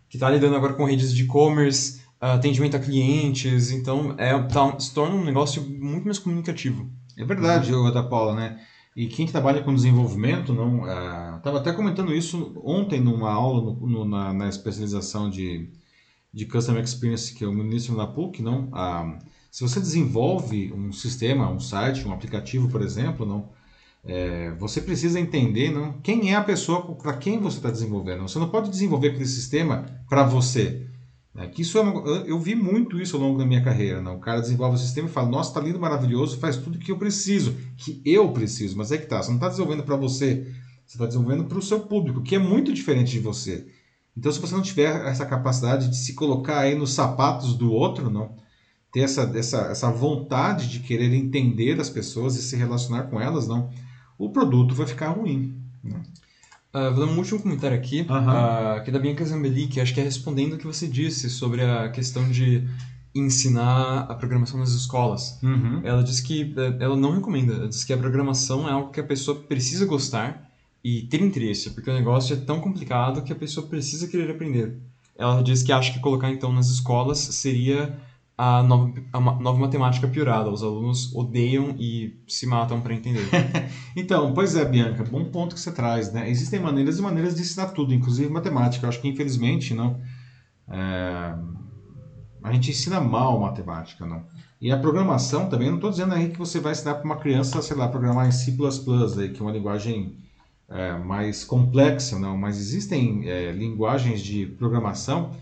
[0.08, 4.92] que está lidando agora com redes de e-commerce, atendimento a clientes, então é, tá, se
[4.92, 6.90] torna um negócio muito mais comunicativo.
[7.16, 8.60] É verdade, da Paula, né?
[8.96, 10.78] E quem trabalha com desenvolvimento, não
[11.36, 15.70] estava é, até comentando isso ontem numa aula no, no, na, na, especialização de,
[16.34, 18.70] de Customer Experience que eu ministro na PUC, não,
[19.50, 23.48] se você desenvolve um sistema, um site, um aplicativo, por exemplo, não,
[24.04, 28.22] é, você precisa entender não, quem é a pessoa para quem você está desenvolvendo.
[28.22, 30.86] Você não pode desenvolver aquele sistema para você.
[31.36, 34.02] É, que isso é uma, eu vi muito isso ao longo da minha carreira.
[34.02, 34.10] Né?
[34.10, 36.98] O cara desenvolve o sistema e fala: Nossa, está lindo, maravilhoso, faz tudo que eu
[36.98, 38.76] preciso, que eu preciso.
[38.76, 40.52] Mas é que tá, você não está desenvolvendo para você,
[40.84, 43.66] você está desenvolvendo para o seu público, que é muito diferente de você.
[44.16, 48.10] Então, se você não tiver essa capacidade de se colocar aí nos sapatos do outro,
[48.10, 48.34] não,
[48.92, 53.46] ter essa, essa, essa vontade de querer entender as pessoas e se relacionar com elas,
[53.46, 53.70] não,
[54.18, 55.54] o produto vai ficar ruim.
[55.82, 56.00] Né?
[56.74, 59.94] Uh, vou dar um último comentário aqui, uh, que é da Bianca Zambelli, que acho
[59.94, 62.68] que é respondendo o que você disse sobre a questão de
[63.14, 65.38] ensinar a programação nas escolas.
[65.42, 65.80] Uhum.
[65.82, 69.00] Ela diz que eh, ela não recomenda, ela diz que a programação é algo que
[69.00, 70.48] a pessoa precisa gostar
[70.84, 74.76] e ter interesse, porque o negócio é tão complicado que a pessoa precisa querer aprender.
[75.16, 77.98] Ela diz que acha que colocar então nas escolas seria
[78.38, 80.48] a nova, a nova matemática piorada.
[80.48, 83.28] Os alunos odeiam e se matam para entender.
[83.96, 86.30] então, pois é, Bianca, bom ponto que você traz, né?
[86.30, 88.86] Existem maneiras e maneiras de ensinar tudo, inclusive matemática.
[88.86, 90.00] Eu acho que infelizmente não.
[90.68, 91.34] É...
[92.44, 94.24] A gente ensina mal matemática, não.
[94.60, 97.60] E a programação também, não estou dizendo aí que você vai ensinar para uma criança,
[97.60, 98.56] sei lá, programar em C++,
[99.20, 100.16] aí, que é uma linguagem
[100.68, 102.36] é, mais complexa, não.
[102.36, 105.32] Mas existem é, linguagens de programação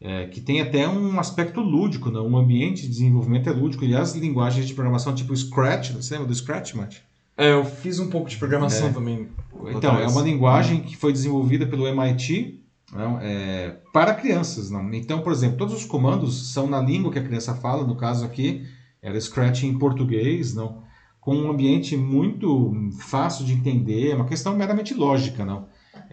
[0.00, 2.20] é, que tem até um aspecto lúdico, né?
[2.20, 3.84] um ambiente de desenvolvimento é lúdico.
[3.84, 6.98] E as linguagens de programação tipo Scratch, você lembra do Scratch, Matt?
[7.36, 8.92] É, eu fiz um pouco de programação é.
[8.92, 9.28] também.
[9.74, 12.60] Então, é uma linguagem que foi desenvolvida pelo MIT
[12.92, 14.70] não, é, para crianças.
[14.70, 14.92] Não?
[14.94, 18.24] Então, por exemplo, todos os comandos são na língua que a criança fala, no caso
[18.24, 18.64] aqui,
[19.02, 20.84] era Scratch em português, não?
[21.24, 25.42] com um ambiente muito fácil de entender, é uma questão meramente lógica.
[25.42, 25.66] Não?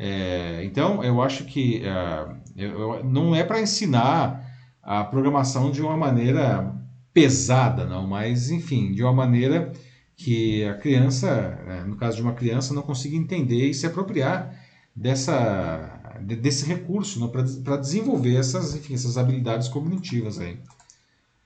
[0.04, 4.44] É, então, eu acho que uh, eu, não é para ensinar
[4.82, 6.76] a programação de uma maneira
[7.14, 9.72] pesada, não, mas, enfim, de uma maneira
[10.18, 14.52] que a criança, né, no caso de uma criança, não consiga entender e se apropriar
[14.96, 20.58] dessa, desse recurso para desenvolver essas, enfim, essas habilidades cognitivas aí.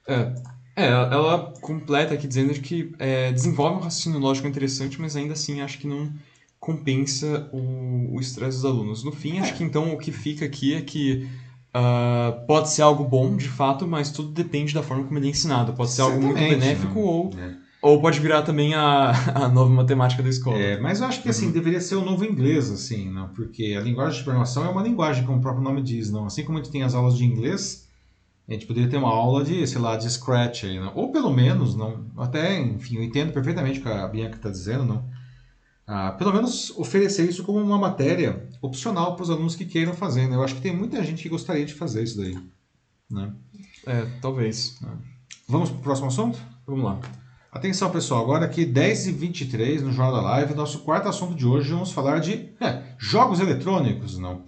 [0.08, 0.34] É,
[0.78, 5.60] é, ela completa aqui dizendo que é, desenvolve um raciocínio lógico interessante, mas ainda assim
[5.60, 6.10] acho que não
[6.66, 9.04] compensa o estresse dos alunos.
[9.04, 11.30] No fim, acho que então o que fica aqui é que
[11.76, 15.30] uh, pode ser algo bom, de fato, mas tudo depende da forma como ele é
[15.30, 15.74] ensinado.
[15.74, 17.06] Pode ser algo muito benéfico né?
[17.06, 17.56] ou, é.
[17.84, 19.12] ou pode virar também a,
[19.46, 20.58] a nova matemática da escola.
[20.58, 21.52] É, mas eu acho que assim, uhum.
[21.52, 23.28] deveria ser o novo inglês, assim, não?
[23.28, 26.26] porque a linguagem de programação é uma linguagem, como o próprio nome diz, não?
[26.26, 27.88] Assim como a gente tem as aulas de inglês,
[28.50, 30.92] a gente poderia ter uma aula de, sei lá, de Scratch aí, não?
[30.96, 34.84] ou pelo menos, não, até, enfim, eu entendo perfeitamente o que a Bianca está dizendo,
[34.84, 35.15] não?
[35.88, 40.28] Ah, pelo menos oferecer isso como uma matéria opcional para os alunos que queiram fazer.
[40.28, 40.36] Né?
[40.36, 42.38] Eu acho que tem muita gente que gostaria de fazer isso daí.
[43.10, 43.32] Né?
[43.86, 44.80] É, talvez.
[44.84, 44.88] É.
[45.48, 46.40] Vamos para o próximo assunto?
[46.66, 47.00] Vamos lá.
[47.52, 48.24] Atenção, pessoal.
[48.24, 52.50] Agora aqui, 10h23 no Jornal da Live, nosso quarto assunto de hoje, vamos falar de
[52.60, 54.18] é, jogos eletrônicos.
[54.18, 54.42] não?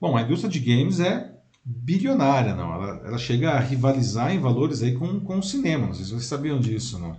[0.00, 1.32] Bom, a indústria de games é
[1.64, 2.72] bilionária, não?
[2.72, 5.86] Ela, ela chega a rivalizar em valores aí com, com o cinema.
[5.86, 7.16] Não sei se vocês sabiam disso, não?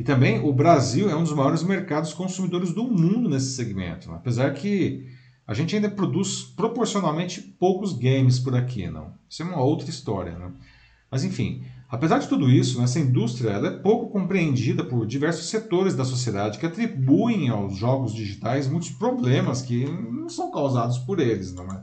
[0.00, 4.54] E também o Brasil é um dos maiores mercados consumidores do mundo nesse segmento, apesar
[4.54, 5.06] que
[5.46, 9.12] a gente ainda produz proporcionalmente poucos games por aqui, não.
[9.28, 10.52] Isso é uma outra história, né?
[11.10, 16.06] Mas enfim, apesar de tudo isso, essa indústria é pouco compreendida por diversos setores da
[16.06, 21.66] sociedade que atribuem aos jogos digitais muitos problemas que não são causados por eles, não
[21.66, 21.82] é?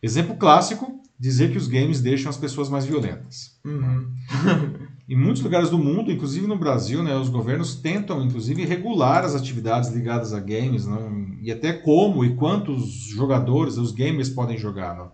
[0.00, 3.58] Exemplo clássico, dizer que os games deixam as pessoas mais violentas.
[3.64, 4.06] Uhum.
[5.10, 9.34] Em muitos lugares do mundo, inclusive no Brasil, né, os governos tentam, inclusive, regular as
[9.34, 14.96] atividades ligadas a games, não, e até como e quantos jogadores, os gamers podem jogar.
[14.96, 15.10] Não.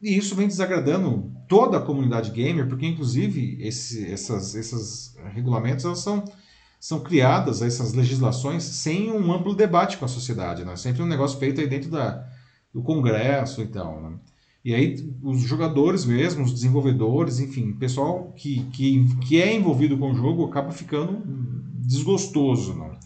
[0.00, 5.98] E isso vem desagradando toda a comunidade gamer, porque, inclusive, esse, essas, esses regulamentos elas
[5.98, 6.24] são,
[6.78, 10.64] são criadas, essas legislações, sem um amplo debate com a sociedade.
[10.64, 10.76] Né?
[10.76, 12.24] Sempre um negócio feito aí dentro da,
[12.72, 14.00] do Congresso e tal.
[14.00, 14.16] Né?
[14.64, 19.98] E aí os jogadores mesmo, os desenvolvedores, enfim, o pessoal que, que, que é envolvido
[19.98, 21.22] com o jogo acaba ficando
[21.84, 22.74] desgostoso.
[22.74, 22.96] Não?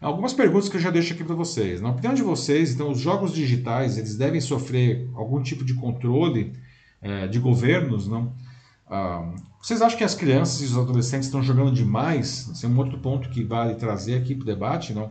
[0.00, 1.80] Algumas perguntas que eu já deixo aqui para vocês.
[1.80, 6.52] Na opinião de vocês, então, os jogos digitais eles devem sofrer algum tipo de controle
[7.02, 8.08] é, de governos?
[8.08, 8.32] Não?
[8.88, 12.48] Ah, vocês acham que as crianças e os adolescentes estão jogando demais?
[12.50, 14.94] Esse é um outro ponto que vale trazer aqui para o debate.
[14.94, 15.10] Não?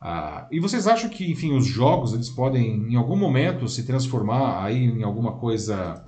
[0.00, 4.64] Ah, e vocês acham que, enfim, os jogos eles podem, em algum momento, se transformar
[4.64, 6.04] aí em alguma coisa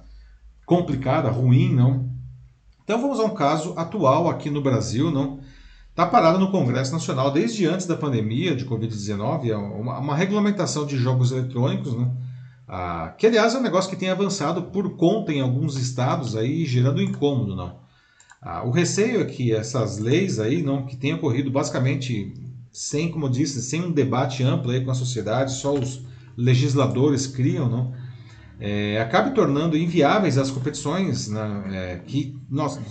[0.64, 2.08] complicada, ruim, não?
[2.84, 5.40] Então vamos a um caso atual aqui no Brasil, não?
[5.90, 10.86] Está parado no Congresso Nacional desde antes da pandemia de Covid-19, é uma, uma, regulamentação
[10.86, 12.10] de jogos eletrônicos, né?
[12.68, 16.64] Ah, que aliás é um negócio que tem avançado por conta em alguns estados aí,
[16.64, 17.80] gerando incômodo, não?
[18.40, 22.32] Ah, o receio é que essas leis aí, não, que têm ocorrido basicamente
[22.72, 26.04] sem, como eu disse, sem um debate amplo aí com a sociedade, só os
[26.36, 27.94] legisladores criam, não?
[28.58, 32.82] É, acabe tornando inviáveis as competições, né, é, que, nossa,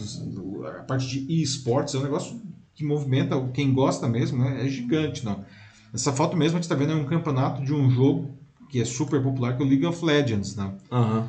[0.80, 2.42] a parte de esportes é um negócio
[2.74, 5.46] que movimenta quem gosta mesmo, né, é gigante, não.
[5.94, 8.86] Essa foto mesmo a gente está vendo é um campeonato de um jogo que é
[8.86, 10.74] super popular, que é o League of Legends, né?
[10.92, 11.28] Uhum.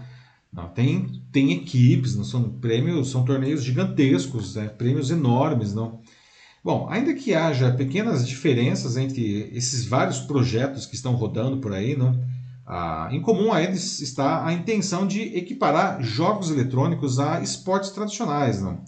[0.52, 4.68] Não, tem, tem equipes, não são prêmios, são torneios gigantescos, né?
[4.68, 6.00] prêmios enormes, não.
[6.62, 11.96] Bom, ainda que haja pequenas diferenças entre esses vários projetos que estão rodando por aí,
[11.96, 12.22] não,
[12.66, 18.60] ah, em comum a eles está a intenção de equiparar jogos eletrônicos a esportes tradicionais,
[18.60, 18.84] não?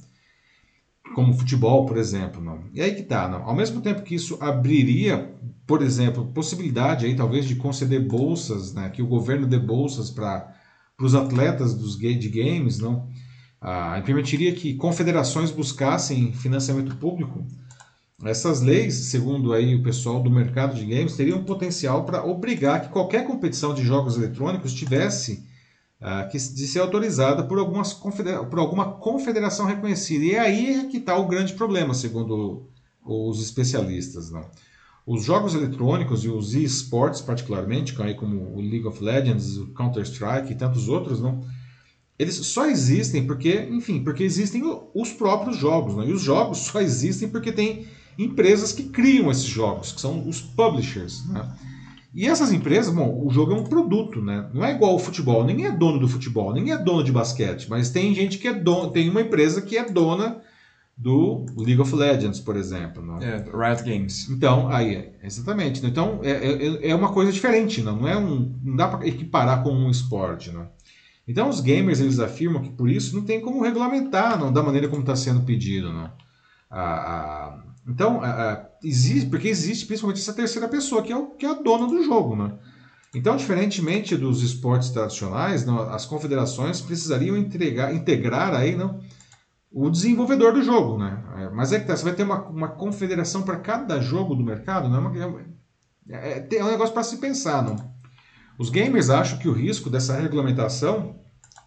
[1.15, 2.43] como futebol, por exemplo.
[2.43, 2.65] Não?
[2.73, 3.43] E aí que tá, não?
[3.45, 5.35] ao mesmo tempo que isso abriria,
[5.67, 8.91] por exemplo, possibilidade aí talvez de conceder bolsas, né?
[8.91, 10.55] que o governo dê bolsas para
[11.01, 13.09] os atletas dos de games, não?
[13.63, 17.47] Ah, permitiria que confederações buscassem financiamento público
[18.25, 22.89] essas leis, segundo aí o pessoal do mercado de games, teriam potencial para obrigar que
[22.89, 25.45] qualquer competição de jogos eletrônicos tivesse
[26.01, 30.25] uh, que, de ser autorizada por, algumas por alguma confederação reconhecida.
[30.25, 32.69] E é aí que está o grande problema, segundo
[33.05, 34.31] os especialistas.
[34.31, 34.49] Não?
[35.05, 40.57] Os jogos eletrônicos e os esportes, particularmente, como o League of Legends, o Counter-Strike e
[40.57, 41.41] tantos outros, não?
[42.23, 44.63] Eles só existem porque, enfim, porque existem
[44.95, 45.95] os próprios jogos.
[45.95, 46.05] Não?
[46.05, 47.87] E os jogos só existem porque tem
[48.19, 51.27] empresas que criam esses jogos, que são os publishers.
[51.29, 51.49] Né?
[52.15, 54.47] E essas empresas, bom, o jogo é um produto, né?
[54.53, 57.69] Não é igual ao futebol, ninguém é dono do futebol, ninguém é dono de basquete,
[57.71, 60.43] mas tem gente que é dono, tem uma empresa que é dona
[60.95, 63.03] do League of Legends, por exemplo.
[63.03, 63.19] Não?
[63.19, 64.29] É, Riot Games.
[64.29, 65.85] Então, aí, exatamente.
[65.87, 69.63] Então, é, é, é uma coisa diferente, não, não é um, não dá para equiparar
[69.63, 70.69] com um esporte, não.
[71.27, 74.89] Então, os gamers eles afirmam que por isso não tem como regulamentar, não, da maneira
[74.89, 76.11] como está sendo pedido, não.
[76.69, 78.21] A, a, então,
[78.83, 82.03] existe, porque existe principalmente essa terceira pessoa, que é, o, que é a dona do
[82.03, 82.37] jogo.
[82.37, 82.53] Né?
[83.15, 89.01] Então, diferentemente dos esportes tradicionais, não, as confederações precisariam entregar, integrar aí, não,
[89.71, 90.99] o desenvolvedor do jogo.
[90.99, 91.23] Né?
[91.39, 94.45] É, mas é que tá, você vai ter uma, uma confederação para cada jogo do
[94.45, 95.45] mercado, não é,
[96.09, 97.63] é, é, é um negócio para se pensar.
[97.63, 97.92] Não?
[98.59, 101.17] Os gamers acham que o risco dessa regulamentação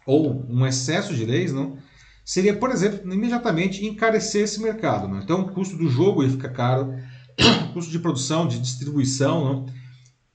[0.06, 1.78] ou um excesso de leis não
[2.24, 5.08] seria, por exemplo, imediatamente encarecer esse mercado.
[5.08, 5.20] Né?
[5.22, 6.94] Então, o custo do jogo ia ficar caro,
[7.70, 9.66] o custo de produção, de distribuição, não?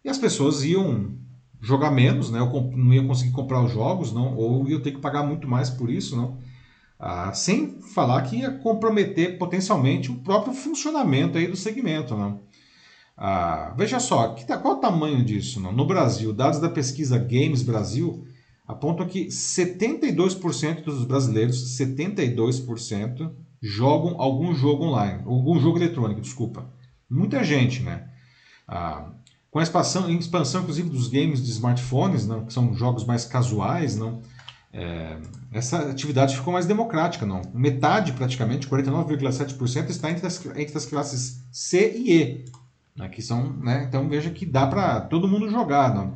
[0.03, 1.17] e as pessoas iam
[1.61, 2.41] jogar menos, né?
[2.41, 4.35] ou não iam conseguir comprar os jogos, não?
[4.35, 6.37] ou iam ter que pagar muito mais por isso, não?
[7.03, 12.15] Ah, sem falar que ia comprometer potencialmente o próprio funcionamento aí do segmento.
[12.15, 12.41] Não?
[13.23, 15.59] Ah, veja só, que, qual o tamanho disso?
[15.59, 15.71] Não?
[15.71, 18.25] No Brasil, dados da pesquisa Games Brasil
[18.67, 26.67] apontam que 72% dos brasileiros, 72%, jogam algum jogo online, algum jogo eletrônico, desculpa.
[27.07, 28.09] Muita gente, né?
[28.67, 29.11] Ah,
[29.51, 33.95] com a expansão, expansão, inclusive, dos games de smartphones, não, que são jogos mais casuais,
[33.95, 34.19] não,
[34.73, 35.17] é,
[35.51, 37.23] essa atividade ficou mais democrática.
[37.23, 37.43] Não.
[37.53, 42.60] Metade, praticamente, 49,7%, está entre as, entre as classes C e E.
[42.95, 45.93] Né, que são, né, então veja que dá para todo mundo jogar.
[45.93, 46.13] Não.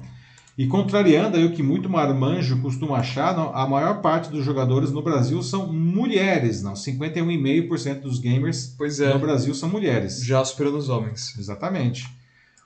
[0.58, 4.90] E contrariando aí o que muito marmanjo costuma achar, não, a maior parte dos jogadores
[4.90, 6.74] no Brasil são mulheres, não.
[6.74, 9.14] 51,5% dos gamers é.
[9.14, 10.24] no Brasil são mulheres.
[10.24, 11.38] Já superando os homens.
[11.38, 12.08] Exatamente.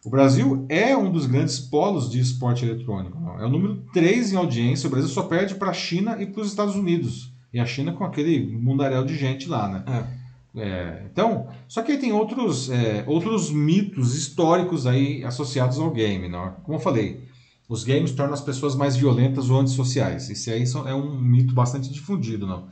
[0.06, 3.20] O Brasil é um dos grandes polos de esporte eletrônico.
[3.20, 3.40] Não?
[3.40, 4.88] É o número 3 em audiência.
[4.88, 7.34] O Brasil só perde para a China e para os Estados Unidos.
[7.52, 9.84] E a China com aquele mundaréu de gente lá, né?
[9.88, 10.19] É.
[10.56, 16.28] É, então, só que aí tem outros, é, outros mitos históricos aí associados ao game,
[16.28, 16.52] não?
[16.64, 17.24] Como eu falei,
[17.68, 20.30] os games tornam as pessoas mais violentas ou antissociais.
[20.30, 22.68] Esse aí é um mito bastante difundido, não?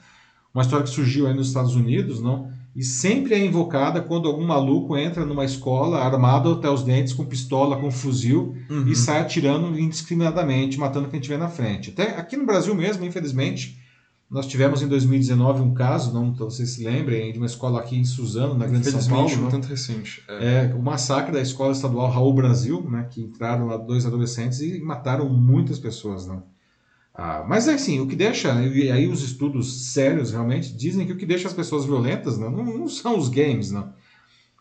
[0.53, 2.51] Uma história que surgiu aí nos Estados Unidos, não?
[2.75, 7.25] E sempre é invocada quando algum maluco entra numa escola armado até os dentes, com
[7.25, 8.87] pistola, com fuzil, uhum.
[8.87, 11.91] e sai atirando indiscriminadamente, matando quem tiver na frente.
[11.91, 13.79] Até aqui no Brasil mesmo, infelizmente,
[14.29, 18.03] nós tivemos em 2019 um caso, não vocês se lembrem, de uma escola aqui em
[18.03, 19.35] Suzano, na Grande São Paulo.
[19.37, 20.21] não tanto recente.
[20.27, 20.65] É.
[20.65, 20.75] é.
[20.75, 25.29] o massacre da escola estadual Raul Brasil, né, que entraram lá dois adolescentes e mataram
[25.29, 26.27] muitas pessoas.
[26.27, 26.41] Né?
[27.15, 31.13] Ah, mas é assim, o que deixa, e aí os estudos sérios realmente dizem que
[31.13, 33.71] o que deixa as pessoas violentas né, não, não são os games.
[33.71, 33.87] Né?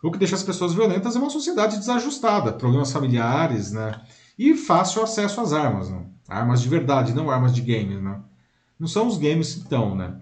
[0.01, 3.99] O que deixa as pessoas violentas é uma sociedade desajustada, problemas familiares né,
[4.39, 5.89] e fácil acesso às armas.
[5.89, 6.05] Né?
[6.25, 8.01] Armas de verdade, não armas de games.
[8.01, 8.17] Né?
[8.79, 10.15] Não são os games então, né?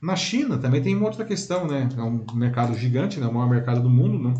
[0.00, 1.88] Na China também tem uma outra questão, né?
[1.96, 3.26] É um mercado gigante, né?
[3.26, 4.34] o maior mercado do mundo, né?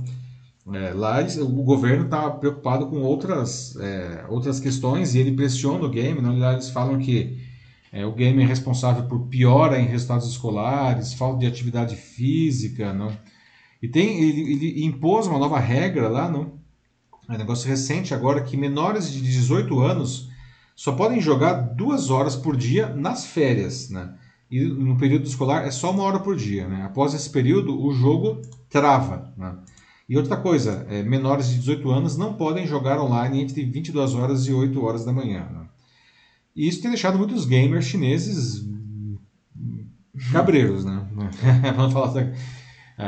[0.74, 5.88] É, lá o governo está preocupado com outras, é, outras questões e ele pressiona o
[5.88, 6.20] game.
[6.20, 6.30] Né?
[6.30, 7.38] Lá eles falam que
[7.90, 12.92] é, o game é responsável por piora em resultados escolares, falta de atividade física.
[12.92, 13.10] Não?
[13.82, 16.58] E tem, ele, ele impôs uma nova regra lá, não?
[17.28, 20.27] é um negócio recente agora, que menores de 18 anos
[20.78, 24.14] só podem jogar duas horas por dia nas férias, né?
[24.48, 26.84] E no período escolar é só uma hora por dia, né?
[26.84, 28.40] Após esse período, o jogo
[28.70, 29.56] trava, né?
[30.08, 34.46] E outra coisa, é, menores de 18 anos não podem jogar online entre 22 horas
[34.46, 35.48] e 8 horas da manhã.
[35.50, 35.66] Né?
[36.54, 38.64] E isso tem deixado muitos gamers chineses
[40.30, 41.08] cabreiros, né?
[41.74, 42.32] Vamos falar assim.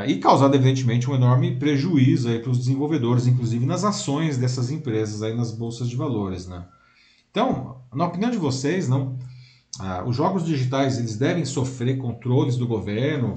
[0.07, 5.33] E causado, evidentemente, um enorme prejuízo para os desenvolvedores, inclusive nas ações dessas empresas aí
[5.33, 6.65] nas bolsas de valores, né?
[7.31, 9.17] Então, na opinião de vocês, não,
[9.79, 13.33] ah, os jogos digitais eles devem sofrer controles do governo,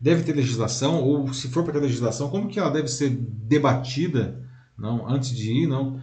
[0.00, 4.46] deve ter legislação ou se for para ter legislação, como que ela deve ser debatida,
[4.78, 6.00] não, antes de ir, não?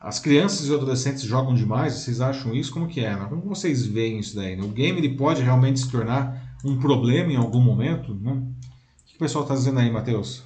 [0.00, 2.72] As crianças e adolescentes jogam demais, vocês acham isso?
[2.72, 3.16] Como que é?
[3.16, 3.26] Né?
[3.28, 4.54] Como vocês veem isso daí?
[4.54, 4.62] Né?
[4.62, 8.14] O game ele pode realmente se tornar um problema em algum momento?
[8.14, 8.32] Né?
[8.32, 10.44] O que o pessoal está dizendo aí, Matheus?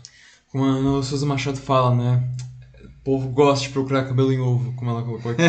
[0.50, 2.28] Como a Souza Machado fala, né?
[3.02, 5.42] O povo gosta de procurar cabelo em ovo, como ela colocou aqui.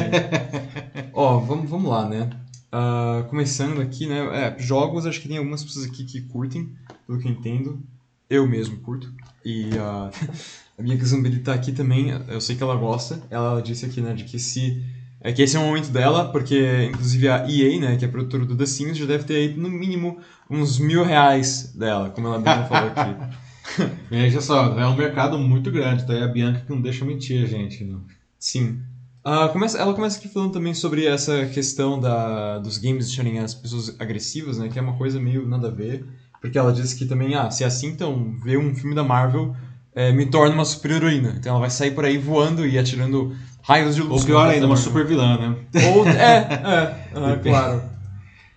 [1.14, 2.32] Ó, vamos, vamos lá, né?
[2.74, 4.26] Uh, começando aqui, né?
[4.34, 6.72] É, jogos, acho que tem algumas pessoas aqui que curtem,
[7.06, 7.80] pelo que eu entendo.
[8.28, 9.14] Eu mesmo curto.
[9.46, 10.10] E uh,
[10.80, 13.22] a minha Zambelli tá aqui também, eu sei que ela gosta.
[13.30, 14.84] Ela disse aqui, né, de que se.
[15.22, 18.48] É que esse é o momento dela, porque inclusive a EA, né, que é produtora
[18.48, 20.18] do The Sims, já deve ter aí no mínimo
[20.50, 23.16] uns mil reais dela, como ela mesmo falou aqui.
[24.10, 27.44] Veja só, é um mercado muito grande, tá aí a Bianca que não deixa mentir
[27.44, 27.84] a gente.
[27.84, 28.02] Não.
[28.40, 28.80] Sim.
[29.26, 33.54] Uh, começa, ela começa aqui falando também sobre essa questão da, dos games deixarem as
[33.54, 34.68] pessoas agressivas, né?
[34.68, 36.06] Que é uma coisa meio nada a ver.
[36.42, 39.56] Porque ela diz que também, ah, se é assim, então ver um filme da Marvel
[39.96, 41.36] é, me torna uma super heroína.
[41.38, 44.22] Então ela vai sair por aí voando e atirando raios de luz.
[44.22, 45.56] Ou pior ainda, uma super vilã, né?
[45.96, 47.93] Ou, é, é, é claro.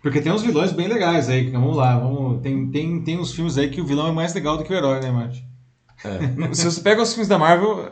[0.03, 3.59] Porque tem uns vilões bem legais aí, vamos lá, vamos, tem, tem, tem uns filmes
[3.59, 5.45] aí que o vilão é mais legal do que o herói, né, Mate?
[6.05, 6.55] É.
[6.55, 7.91] Se você pega os filmes da Marvel,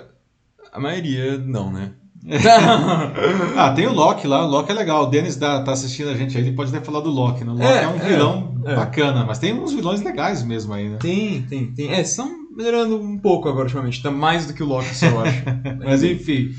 [0.72, 1.92] a maioria não, né?
[3.56, 5.04] ah, tem o Loki lá, o Loki é legal.
[5.04, 7.50] O Denis tá, tá assistindo a gente aí, ele pode até falar do Loki, né?
[7.50, 10.88] O Loki é, é um vilão é, bacana, mas tem uns vilões legais mesmo aí,
[10.88, 10.96] né?
[11.00, 11.92] Tem, tem, tem.
[11.92, 15.20] É, estão melhorando um pouco agora ultimamente, tá mais do que o Loki, só eu
[15.20, 15.42] acho.
[15.84, 16.50] mas enfim.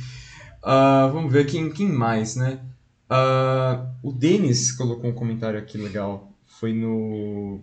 [0.63, 2.59] Uh, vamos ver quem, quem mais, né?
[3.09, 6.31] Uh, o Denis colocou um comentário aqui legal.
[6.45, 7.59] Foi no,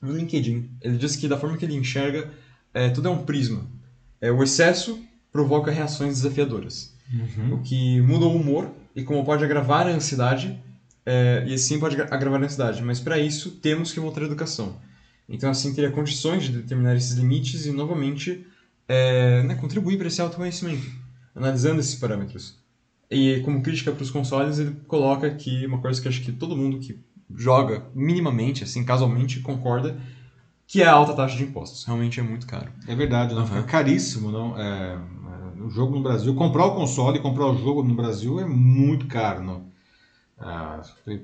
[0.00, 0.70] no LinkedIn.
[0.80, 2.30] Ele disse que da forma que ele enxerga,
[2.72, 3.66] é, tudo é um prisma.
[4.20, 4.98] É, o excesso
[5.32, 7.54] provoca reações desafiadoras uhum.
[7.54, 10.58] o que muda o humor e como pode agravar a ansiedade,
[11.04, 12.82] é, e assim pode agravar a ansiedade.
[12.82, 14.76] Mas para isso temos que voltar à educação.
[15.28, 18.46] Então assim teria condições de determinar esses limites e novamente
[18.88, 20.86] é, né, contribuir para esse autoconhecimento,
[21.34, 22.58] analisando esses parâmetros.
[23.10, 26.56] E como crítica para os consoles, ele coloca aqui uma coisa que acho que todo
[26.56, 26.98] mundo que
[27.34, 30.00] joga minimamente, assim, casualmente, concorda,
[30.66, 31.84] que é a alta taxa de impostos.
[31.84, 32.70] Realmente é muito caro.
[32.86, 33.42] É verdade, não?
[33.42, 33.48] Uhum.
[33.48, 34.56] Fica caríssimo, não?
[34.56, 34.96] É,
[35.60, 39.06] o jogo no Brasil, comprar o console e comprar o jogo no Brasil é muito
[39.06, 39.66] caro, não?
[40.38, 40.80] Ah,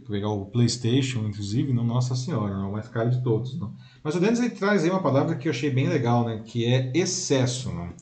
[0.06, 3.72] pegar o PlayStation, inclusive, não, nossa senhora, não é o mais caro de todos, não.
[4.02, 6.42] Mas o Dennis ele traz aí uma palavra que eu achei bem legal, né?
[6.44, 7.94] Que é excesso, não?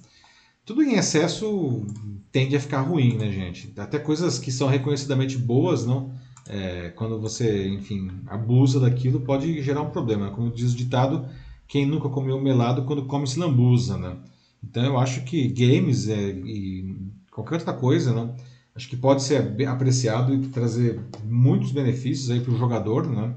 [0.65, 1.87] Tudo em excesso
[2.35, 3.73] tende a ficar ruim, né, gente?
[3.77, 6.11] Até coisas que são reconhecidamente boas, não?
[6.49, 10.33] É, quando você, enfim, abusa daquilo, pode gerar um problema.
[10.33, 11.29] Como diz o ditado,
[11.69, 14.17] quem nunca comeu melado quando come se lambuza, né?
[14.61, 16.97] Então eu acho que games é, e
[17.31, 18.35] qualquer outra coisa, né,
[18.75, 23.33] acho que pode ser apreciado e trazer muitos benefícios aí para o jogador, né?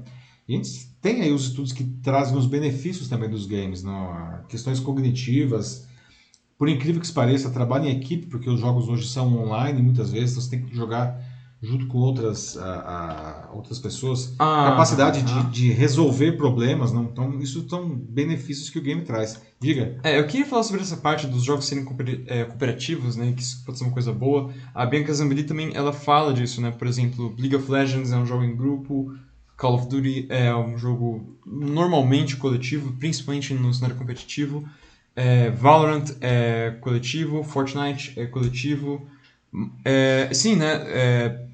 [0.48, 4.40] E a gente tem aí os estudos que trazem os benefícios também dos games, né?
[4.48, 5.86] questões cognitivas.
[6.58, 10.10] Por incrível que se pareça, trabalho em equipe, porque os jogos hoje são online muitas
[10.10, 11.16] vezes, então você tem que jogar
[11.60, 16.92] junto com outras, a, a, outras pessoas, ah, capacidade ah, de, de, resolver problemas.
[16.92, 17.04] Não?
[17.04, 19.40] Então, isso são benefícios que o game traz.
[19.60, 19.98] Diga.
[20.04, 21.84] É, eu queria falar sobre essa parte dos jogos serem
[22.26, 24.52] é, cooperativos, né, que isso pode ser uma coisa boa.
[24.74, 26.70] A Bianca Zambelli também ela fala disso, né?
[26.70, 29.12] Por exemplo, League of Legends é um jogo em grupo,
[29.56, 34.64] Call of Duty é um jogo normalmente coletivo, principalmente no cenário competitivo.
[35.14, 39.08] É, Valorant é coletivo, Fortnite é coletivo.
[39.84, 40.84] É, sim, né?
[40.88, 41.48] É,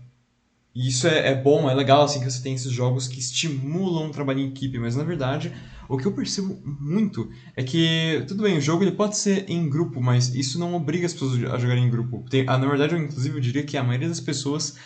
[0.74, 4.10] isso é, é, bom, é legal assim que você tem esses jogos que estimulam o
[4.10, 5.52] trabalho em equipe, mas na verdade
[5.88, 9.68] o que eu percebo muito é que, tudo bem, o jogo ele pode ser em
[9.68, 12.24] grupo, mas isso não obriga as pessoas a jogarem em grupo.
[12.28, 14.76] Tem, ah, na verdade, eu inclusive eu diria que a maioria das pessoas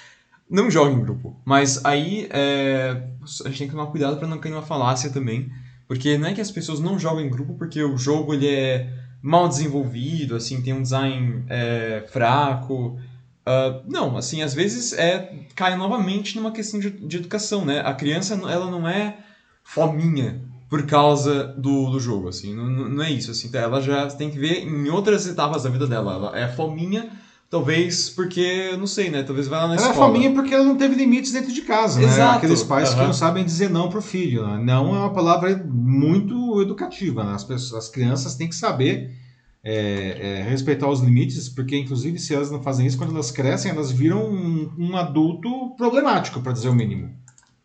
[0.50, 1.36] não joga em grupo.
[1.44, 5.50] Mas aí é, a gente tem que tomar cuidado para não cair numa falácia também,
[5.88, 8.92] porque não é que as pessoas não jogam em grupo porque o jogo ele é
[9.22, 12.98] mal desenvolvido, assim, tem um design é, fraco.
[13.46, 17.80] Uh, não, assim, às vezes é, cai novamente numa questão de, de, educação, né?
[17.80, 19.16] A criança, ela não é
[19.64, 24.30] fominha por causa do, do jogo, assim, não, não é isso, assim, ela já tem
[24.30, 27.10] que ver em outras etapas da vida dela, ela é fominha
[27.50, 29.22] Talvez porque, não sei, né?
[29.22, 29.96] Talvez vai lá na ela escola.
[29.96, 32.18] Ela é fominha porque ela não teve limites dentro de casa, Exato.
[32.18, 32.36] né?
[32.36, 32.96] Aqueles pais uhum.
[32.96, 34.46] que não sabem dizer não pro filho.
[34.46, 34.62] Né?
[34.62, 37.32] Não é uma palavra muito educativa, né?
[37.32, 39.16] As, pessoas, as crianças têm que saber
[39.64, 43.70] é, é, respeitar os limites, porque inclusive se elas não fazem isso, quando elas crescem,
[43.70, 47.10] elas viram um, um adulto problemático, para dizer o mínimo.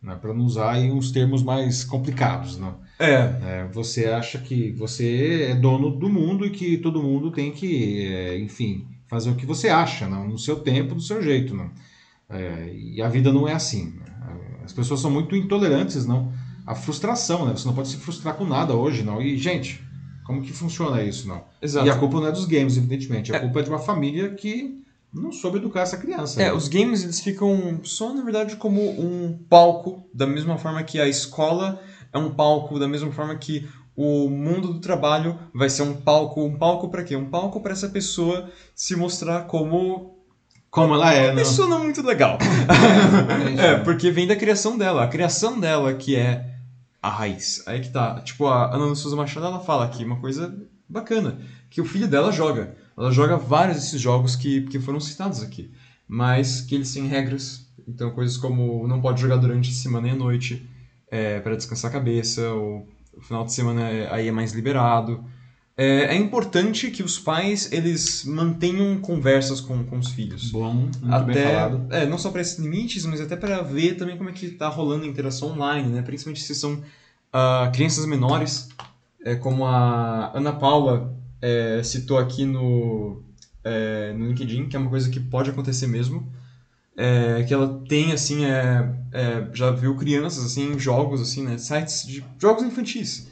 [0.02, 0.16] Né?
[0.16, 2.58] Para não usar aí uns termos mais complicados.
[2.58, 2.74] Né?
[3.00, 3.14] É.
[3.14, 8.06] É, você acha que você é dono do mundo e que todo mundo tem que,
[8.08, 10.28] é, enfim, fazer o que você acha, não?
[10.28, 11.56] no seu tempo, do seu jeito.
[11.56, 11.70] Não?
[12.30, 13.94] É, e a vida não é assim.
[13.98, 14.06] Né?
[14.64, 16.32] As pessoas são muito intolerantes, não?
[16.66, 17.52] A frustração, né?
[17.52, 19.22] Você não pode se frustrar com nada hoje, não.
[19.22, 19.84] E, gente,
[20.24, 21.44] como que funciona isso, não?
[21.62, 21.86] Exato.
[21.86, 23.36] E a culpa não é dos games, evidentemente.
[23.36, 24.82] A culpa é de uma família que
[25.14, 26.42] não soube educar essa criança.
[26.42, 26.54] É, né?
[26.54, 31.08] os games eles ficam só, na verdade, como um palco, da mesma forma que a
[31.08, 31.82] escola
[32.12, 36.44] é um palco, da mesma forma que o mundo do trabalho vai ser um palco.
[36.44, 37.16] Um palco para quê?
[37.16, 40.18] Um palco para essa pessoa se mostrar como
[40.70, 41.42] Como ela é, uma né?
[41.42, 42.38] pessoa não muito legal.
[43.58, 45.04] É, porque vem da criação dela.
[45.04, 46.56] A criação dela que é
[47.02, 47.62] a raiz.
[47.68, 48.20] Aí que tá.
[48.22, 50.56] Tipo, a Ana Souza Machado, ela fala aqui uma coisa
[50.90, 51.40] bacana.
[51.70, 52.76] Que o filho dela joga.
[52.98, 55.72] Ela joga vários desses jogos que, que foram citados aqui.
[56.08, 57.68] Mas que eles têm regras.
[57.88, 60.68] Então, coisas como não pode jogar durante a semana e a noite
[61.12, 62.42] é, para descansar a cabeça.
[62.54, 62.88] Ou
[63.18, 65.24] o final de semana é- aí é mais liberado.
[65.76, 71.72] É, é importante que os pais eles mantenham conversas com, com os filhos Bom, até
[71.90, 74.68] é, não só para esses limites, mas até para ver também como é que tá
[74.68, 76.04] rolando a interação online, né?
[76.04, 76.84] Principalmente se são
[77.32, 78.70] ah, crianças menores,
[79.26, 83.24] é, como a Ana Paula é, citou aqui no
[83.64, 86.32] é, no LinkedIn, que é uma coisa que pode acontecer mesmo,
[86.96, 91.58] é, que ela tem assim, é, é, já viu crianças assim em jogos assim, né?
[91.58, 93.28] Sites de jogos infantis,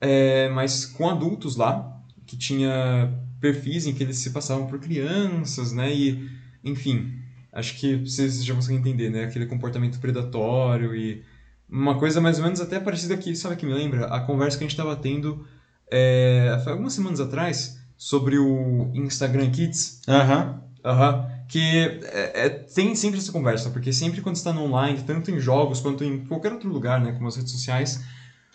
[0.00, 5.72] é, mas com adultos lá que tinha perfis em que eles se passavam por crianças,
[5.72, 5.92] né?
[5.92, 6.30] E
[6.62, 7.12] enfim,
[7.52, 9.24] acho que vocês já conseguem entender, né?
[9.24, 11.22] Aquele comportamento predatório e
[11.68, 14.06] uma coisa mais ou menos até parecida aqui, sabe que me lembra?
[14.06, 15.46] A conversa que a gente estava tendo
[15.90, 20.00] é, foi algumas semanas atrás sobre o Instagram Kids.
[20.08, 20.62] Aham.
[20.84, 21.31] Aham.
[21.52, 25.38] Que é, é- tem sempre essa conversa, porque sempre quando está no online, tanto em
[25.38, 27.12] jogos quanto em qualquer outro lugar, né?
[27.12, 28.00] Como as redes sociais,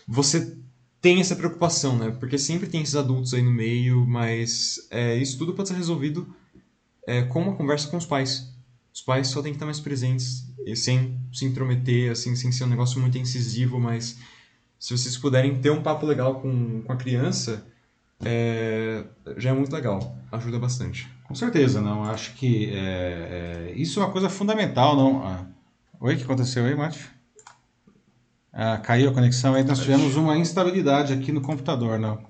[0.04, 0.56] você
[1.00, 2.10] tem essa preocupação, né?
[2.18, 6.34] Porque sempre tem esses adultos aí no meio, mas é, isso tudo pode ser resolvido
[7.06, 8.52] é, com uma conversa com os pais.
[8.92, 12.64] Os pais só têm que estar mais presentes, e sem se intrometer, assim, sem ser
[12.64, 14.18] um negócio muito incisivo, mas
[14.76, 17.64] se vocês puderem ter um papo legal com, com a criança,
[18.24, 19.04] é,
[19.36, 20.18] já é muito legal.
[20.32, 21.08] Ajuda bastante.
[21.28, 22.04] Com certeza, não.
[22.04, 25.22] Acho que é, é, isso é uma coisa fundamental, não.
[25.22, 25.46] Ah,
[26.00, 27.10] Oi, o que aconteceu aí, Mate?
[28.50, 32.28] Ah, caiu a conexão aí, nós tivemos uma instabilidade aqui no computador, não.